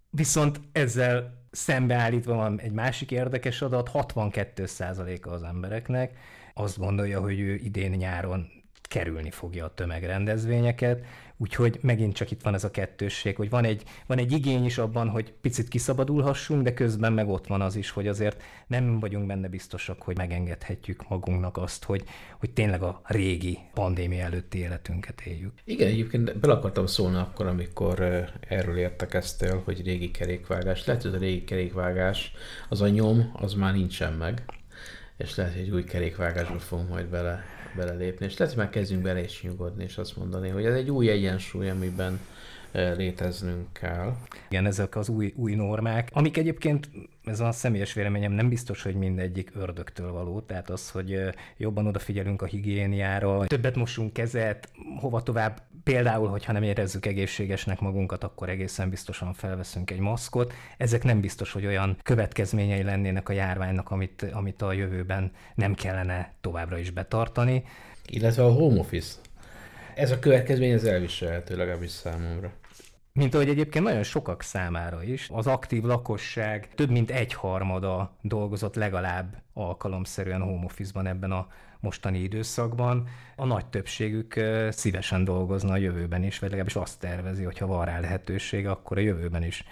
Viszont 0.10 0.60
ezzel 0.72 1.44
szembeállítva 1.52 2.36
van 2.36 2.60
egy 2.60 2.72
másik 2.72 3.12
érdekes 3.12 3.62
adat, 3.62 3.90
62%-a 3.94 5.30
az 5.30 5.44
embereknek 5.44 6.18
azt 6.54 6.78
gondolja, 6.78 7.22
hogy 7.22 7.40
ő 7.40 7.56
idén 7.56 7.92
nyáron 7.92 8.48
kerülni 8.82 9.32
fogja 9.32 9.66
a 9.66 9.74
tömegrendezvényeket, 9.74 11.06
úgyhogy 11.38 11.80
megint 11.82 12.14
csak 12.14 12.32
itt 12.32 12.42
van 12.42 12.54
ez 12.54 12.64
a 12.64 12.72
kettősség, 12.72 13.36
hogy 13.36 13.50
van 13.50 13.66
egy, 13.66 13.84
van 14.06 14.18
egy 14.18 14.32
igény 14.32 14.66
is 14.66 14.78
abban, 14.78 15.10
hogy 15.10 15.34
picit 15.42 15.68
kiszabadulhassunk, 15.68 16.64
de 16.64 16.74
közben 16.74 17.14
meg 17.14 17.30
ott 17.30 17.48
van 17.48 17.62
az 17.62 17.76
is, 17.76 17.90
hogy 17.90 18.08
azért 18.08 18.42
nem 18.68 19.00
vagyunk 19.00 19.26
benne 19.26 19.48
biztosak, 19.48 20.02
hogy 20.02 20.18
megengedhetjük 20.18 21.10
magunknak 21.10 21.58
azt, 21.58 21.84
hogy, 21.84 22.04
hogy 22.40 22.52
tényleg 22.52 22.82
a 22.82 23.02
régi 23.04 23.60
pandémia 23.74 24.24
előtti 24.24 24.58
életünket 24.58 25.22
éljük. 25.22 25.54
Igen, 25.64 25.88
egyébként 25.88 26.40
bele 26.40 26.54
akartam 26.54 26.86
szólni 26.86 27.18
akkor, 27.18 27.46
amikor 27.48 28.26
erről 28.40 28.78
értekeztél, 28.78 29.62
hogy 29.66 29.86
régi 29.86 30.12
kerékvágás. 30.12 30.86
Lehet, 30.86 31.02
hogy 31.02 31.14
a 31.14 31.18
régi 31.18 31.44
kerékvágás, 31.44 32.32
az 32.70 32.82
a 32.82 32.88
nyom, 32.88 33.32
az 33.34 33.54
már 33.54 33.74
nincsen 33.74 34.14
meg 34.14 34.44
és 35.18 35.36
lehet, 35.36 35.54
hogy 35.54 35.62
egy 35.62 35.70
új 35.70 35.84
kerékvágásba 35.84 36.60
fogunk 36.60 36.90
majd 36.90 37.06
bele, 37.06 37.44
belelépni, 37.76 38.26
és 38.26 38.38
lehet, 38.38 38.54
hogy 38.54 38.64
már 38.64 38.72
kezdünk 38.74 39.02
bele 39.02 39.24
is 39.24 39.42
nyugodni, 39.42 39.84
és 39.84 39.98
azt 39.98 40.18
mondani, 40.18 40.50
hogy 40.50 40.66
ez 40.66 40.76
egy 40.76 40.90
új 40.90 41.10
egyensúly, 41.10 41.70
amiben 41.70 42.20
léteznünk 42.72 43.74
kell. 43.74 44.14
Igen, 44.50 44.66
ezek 44.66 44.96
az 44.96 45.10
új, 45.10 45.34
új 45.36 45.56
normák, 45.56 46.10
amik 46.14 46.38
egyébként 46.38 46.90
ez 47.26 47.40
a 47.40 47.52
személyes 47.52 47.94
véleményem 47.94 48.32
nem 48.32 48.50
biztos, 48.50 48.84
hogy 48.84 48.96
mindegyik 48.96 49.52
ördögtől 49.56 50.12
való, 50.12 50.42
tehát 50.42 50.70
az, 50.70 50.90
hogy 50.90 51.20
jobban 51.58 51.88
odafigyelünk 51.88 52.42
a 52.42 52.46
higiéniára, 52.46 53.46
többet 53.46 53.76
mosunk 53.76 54.14
kezet, 54.14 54.70
hova 55.00 55.24
tovább, 55.24 55.62
például, 55.84 56.28
hogyha 56.28 56.52
nem 56.52 56.64
érezzük 56.64 57.06
egészségesnek 57.06 57.80
magunkat, 57.80 58.24
akkor 58.24 58.50
egészen 58.50 58.90
biztosan 58.90 59.34
felveszünk 59.34 59.92
egy 59.92 60.00
maszkot. 60.00 60.54
Ezek 60.78 61.04
nem 61.04 61.22
biztos, 61.22 61.52
hogy 61.52 61.66
olyan 61.66 61.98
következményei 62.04 62.84
lennének 62.84 63.30
a 63.30 63.34
járványnak, 63.34 63.92
amit, 63.92 64.26
amit 64.32 64.62
a 64.62 64.72
jövőben 64.72 65.32
nem 65.56 65.74
kellene 65.74 66.34
továbbra 66.42 66.78
is 66.78 66.90
betartani. 66.90 67.64
Illetve 68.08 68.44
a 68.44 68.52
home 68.52 68.80
office. 68.80 69.14
Ez 69.96 70.12
a 70.12 70.20
következmény 70.20 70.74
az 70.74 70.84
elviselhető 70.84 71.58
legalábbis 71.58 71.92
számomra. 71.92 72.52
Mint 73.20 73.34
ahogy 73.34 73.50
egyébként 73.50 73.86
nagyon 73.86 74.04
sokak 74.04 74.42
számára 74.42 75.04
is, 75.04 75.30
az 75.34 75.48
aktív 75.48 75.84
lakosság 75.84 76.68
több 76.76 76.90
mint 76.90 77.12
egy 77.12 77.34
harmada 77.34 78.18
dolgozott 78.22 78.76
legalább 78.76 79.42
alkalomszerűen 79.54 80.42
home 80.42 80.66
office-ban 80.66 81.08
ebben 81.08 81.32
a 81.32 81.48
mostani 81.80 82.20
időszakban. 82.20 83.08
A 83.36 83.46
nagy 83.46 83.66
többségük 83.66 84.40
szívesen 84.70 85.24
dolgozna 85.24 85.74
a 85.74 85.78
jövőben 85.78 86.24
is, 86.24 86.40
vagy 86.40 86.50
legalábbis 86.50 86.76
azt 86.76 87.00
tervezi, 87.00 87.44
hogy 87.44 87.58
ha 87.58 87.66
van 87.66 87.86
rá 87.86 88.00
lehetősége, 88.00 88.70
akkor 88.70 88.98
a 88.98 89.02
jövőben 89.02 89.44
is 89.44 89.64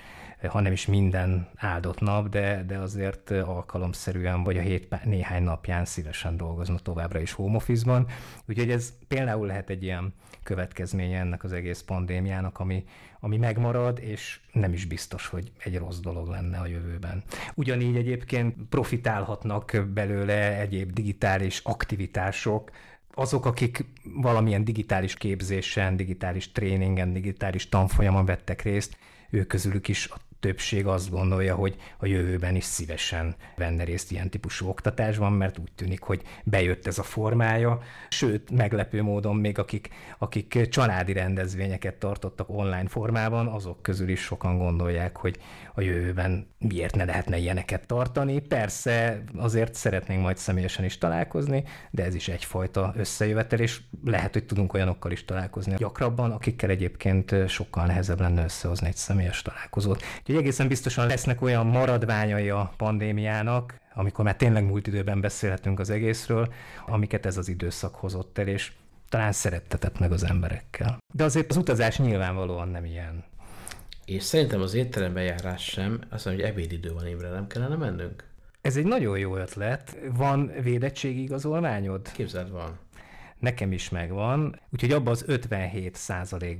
ha 0.47 0.59
nem 0.59 0.71
is 0.71 0.85
minden 0.85 1.47
áldott 1.55 1.99
nap, 1.99 2.29
de, 2.29 2.63
de 2.67 2.77
azért 2.77 3.31
alkalomszerűen, 3.31 4.43
vagy 4.43 4.57
a 4.57 4.61
hét 4.61 5.03
néhány 5.03 5.43
napján 5.43 5.85
szívesen 5.85 6.37
dolgozna 6.37 6.79
továbbra 6.79 7.19
is 7.19 7.31
home 7.31 7.55
office-ban. 7.55 8.07
Úgyhogy 8.47 8.71
ez 8.71 8.93
például 9.07 9.47
lehet 9.47 9.69
egy 9.69 9.83
ilyen 9.83 10.13
következménye 10.43 11.19
ennek 11.19 11.43
az 11.43 11.51
egész 11.51 11.81
pandémiának, 11.81 12.59
ami, 12.59 12.83
ami 13.19 13.37
megmarad, 13.37 13.99
és 14.01 14.39
nem 14.51 14.73
is 14.73 14.85
biztos, 14.85 15.27
hogy 15.27 15.51
egy 15.63 15.77
rossz 15.77 15.99
dolog 15.99 16.27
lenne 16.27 16.57
a 16.57 16.67
jövőben. 16.67 17.23
Ugyanígy 17.55 17.95
egyébként 17.95 18.55
profitálhatnak 18.69 19.87
belőle 19.93 20.59
egyéb 20.59 20.91
digitális 20.91 21.59
aktivitások, 21.63 22.71
azok, 23.15 23.45
akik 23.45 23.85
valamilyen 24.03 24.63
digitális 24.63 25.13
képzésen, 25.13 25.95
digitális 25.95 26.51
tréningen, 26.51 27.13
digitális 27.13 27.69
tanfolyamon 27.69 28.25
vettek 28.25 28.61
részt, 28.61 28.97
ők 29.29 29.47
közülük 29.47 29.87
is 29.87 30.09
a 30.09 30.17
többség 30.43 30.87
azt 30.87 31.09
gondolja, 31.09 31.55
hogy 31.55 31.75
a 31.97 32.05
jövőben 32.05 32.55
is 32.55 32.63
szívesen 32.63 33.35
venne 33.55 33.83
részt 33.83 34.11
ilyen 34.11 34.29
típusú 34.29 34.67
oktatásban, 34.67 35.33
mert 35.33 35.57
úgy 35.57 35.71
tűnik, 35.75 36.01
hogy 36.01 36.21
bejött 36.43 36.87
ez 36.87 36.97
a 36.97 37.03
formája. 37.03 37.81
Sőt, 38.09 38.51
meglepő 38.51 39.01
módon 39.01 39.35
még 39.35 39.59
akik, 39.59 39.89
akik 40.17 40.69
családi 40.69 41.13
rendezvényeket 41.13 41.95
tartottak 41.95 42.49
online 42.49 42.87
formában, 42.87 43.47
azok 43.47 43.81
közül 43.81 44.09
is 44.09 44.21
sokan 44.21 44.57
gondolják, 44.57 45.17
hogy 45.17 45.37
a 45.75 45.81
jövőben 45.81 46.47
miért 46.59 46.95
ne 46.95 47.05
lehetne 47.05 47.37
ilyeneket 47.37 47.87
tartani. 47.87 48.39
Persze 48.39 49.23
azért 49.35 49.73
szeretnénk 49.73 50.21
majd 50.21 50.37
személyesen 50.37 50.85
is 50.85 50.97
találkozni, 50.97 51.63
de 51.91 52.03
ez 52.03 52.15
is 52.15 52.27
egyfajta 52.27 52.93
összejövetel, 52.97 53.59
és 53.59 53.81
lehet, 54.03 54.33
hogy 54.33 54.45
tudunk 54.45 54.73
olyanokkal 54.73 55.11
is 55.11 55.25
találkozni 55.25 55.75
gyakrabban, 55.77 56.31
akikkel 56.31 56.69
egyébként 56.69 57.35
sokkal 57.47 57.85
nehezebb 57.85 58.19
lenne 58.19 58.43
összehozni 58.43 58.87
egy 58.87 58.95
személyes 58.95 59.41
találkozót. 59.41 60.03
Úgyhogy 60.19 60.35
egészen 60.35 60.67
biztosan 60.67 61.07
lesznek 61.07 61.41
olyan 61.41 61.65
maradványai 61.65 62.49
a 62.49 62.73
pandémiának, 62.77 63.81
amikor 63.93 64.25
már 64.25 64.35
tényleg 64.35 64.65
múlt 64.65 64.87
időben 64.87 65.21
beszélhetünk 65.21 65.79
az 65.79 65.89
egészről, 65.89 66.53
amiket 66.85 67.25
ez 67.25 67.37
az 67.37 67.47
időszak 67.47 67.95
hozott 67.95 68.37
el, 68.37 68.47
és 68.47 68.71
talán 69.09 69.31
szerettetett 69.31 69.99
meg 69.99 70.11
az 70.11 70.23
emberekkel. 70.23 70.97
De 71.13 71.23
azért 71.23 71.49
az 71.49 71.57
utazás 71.57 71.97
nyilvánvalóan 71.97 72.67
nem 72.67 72.85
ilyen. 72.85 73.23
És 74.05 74.23
szerintem 74.23 74.61
az 74.61 74.73
étterembe 74.73 75.21
járás 75.21 75.63
sem, 75.63 76.01
azt 76.09 76.25
mondja, 76.25 76.45
hogy 76.45 76.53
ebédidő 76.53 76.93
van 76.93 77.05
évre, 77.05 77.29
nem 77.29 77.47
kellene 77.47 77.75
mennünk? 77.75 78.23
Ez 78.61 78.77
egy 78.77 78.85
nagyon 78.85 79.17
jó 79.17 79.35
ötlet. 79.35 79.97
Van 80.15 80.51
védettségi 80.61 81.21
igazolványod? 81.21 82.11
Képzeld, 82.11 82.51
van. 82.51 82.79
Nekem 83.39 83.71
is 83.71 83.89
megvan, 83.89 84.59
úgyhogy 84.71 84.91
abban 84.91 85.11
az 85.11 85.23
57 85.27 85.97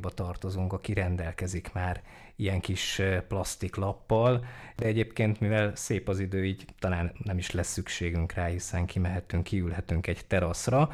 ba 0.02 0.10
tartozunk, 0.10 0.74
aki 0.74 0.94
rendelkezik 0.94 1.74
már 1.74 2.02
ilyen 2.36 2.60
kis 2.60 3.02
plastiklappal, 3.28 4.46
de 4.76 4.86
egyébként, 4.86 5.40
mivel 5.40 5.76
szép 5.76 6.10
az 6.10 6.20
idő, 6.20 6.46
így 6.46 6.66
talán 6.80 7.12
nem 7.24 7.38
is 7.38 7.52
lesz 7.52 7.72
szükségünk 7.72 8.34
rá, 8.34 8.46
hiszen 8.46 8.86
kimehetünk, 8.86 9.44
kiülhetünk 9.44 10.08
egy 10.08 10.26
teraszra. 10.28 10.90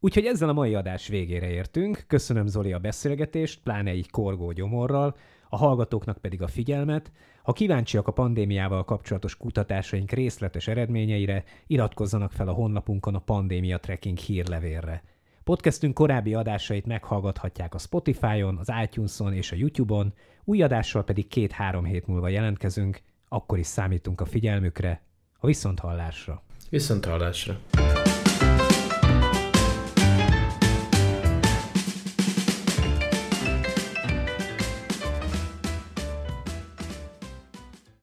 Úgyhogy 0.00 0.26
ezzel 0.26 0.48
a 0.48 0.52
mai 0.52 0.74
adás 0.74 1.08
végére 1.08 1.50
értünk. 1.50 2.04
Köszönöm 2.06 2.46
Zoli 2.46 2.72
a 2.72 2.78
beszélgetést, 2.78 3.60
pláne 3.62 3.90
egy 3.90 4.10
korgó 4.10 4.52
gyomorral, 4.52 5.16
a 5.54 5.56
hallgatóknak 5.56 6.18
pedig 6.18 6.42
a 6.42 6.48
figyelmet. 6.48 7.10
Ha 7.42 7.52
kíváncsiak 7.52 8.08
a 8.08 8.12
pandémiával 8.12 8.84
kapcsolatos 8.84 9.36
kutatásaink 9.36 10.10
részletes 10.10 10.68
eredményeire, 10.68 11.44
iratkozzanak 11.66 12.32
fel 12.32 12.48
a 12.48 12.52
honlapunkon 12.52 13.14
a 13.14 13.18
Pandémia 13.18 13.78
Tracking 13.78 14.18
hírlevélre. 14.18 15.02
Podcastünk 15.44 15.94
korábbi 15.94 16.34
adásait 16.34 16.86
meghallgathatják 16.86 17.74
a 17.74 17.78
Spotify-on, 17.78 18.56
az 18.56 18.72
iTunes-on 18.82 19.32
és 19.32 19.52
a 19.52 19.56
YouTube-on, 19.56 20.12
új 20.44 20.62
adással 20.62 21.04
pedig 21.04 21.28
két-három 21.28 21.84
hét 21.84 22.06
múlva 22.06 22.28
jelentkezünk, 22.28 23.00
akkor 23.28 23.58
is 23.58 23.66
számítunk 23.66 24.20
a 24.20 24.26
figyelmükre, 24.26 25.02
a 25.38 25.46
viszonthallásra. 25.46 26.42
Viszonthallásra. 26.70 27.58